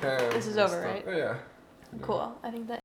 [0.00, 0.84] This is over, stuff.
[0.84, 1.04] right?
[1.08, 1.36] Oh, yeah.
[2.02, 2.32] Cool.
[2.42, 2.80] I think that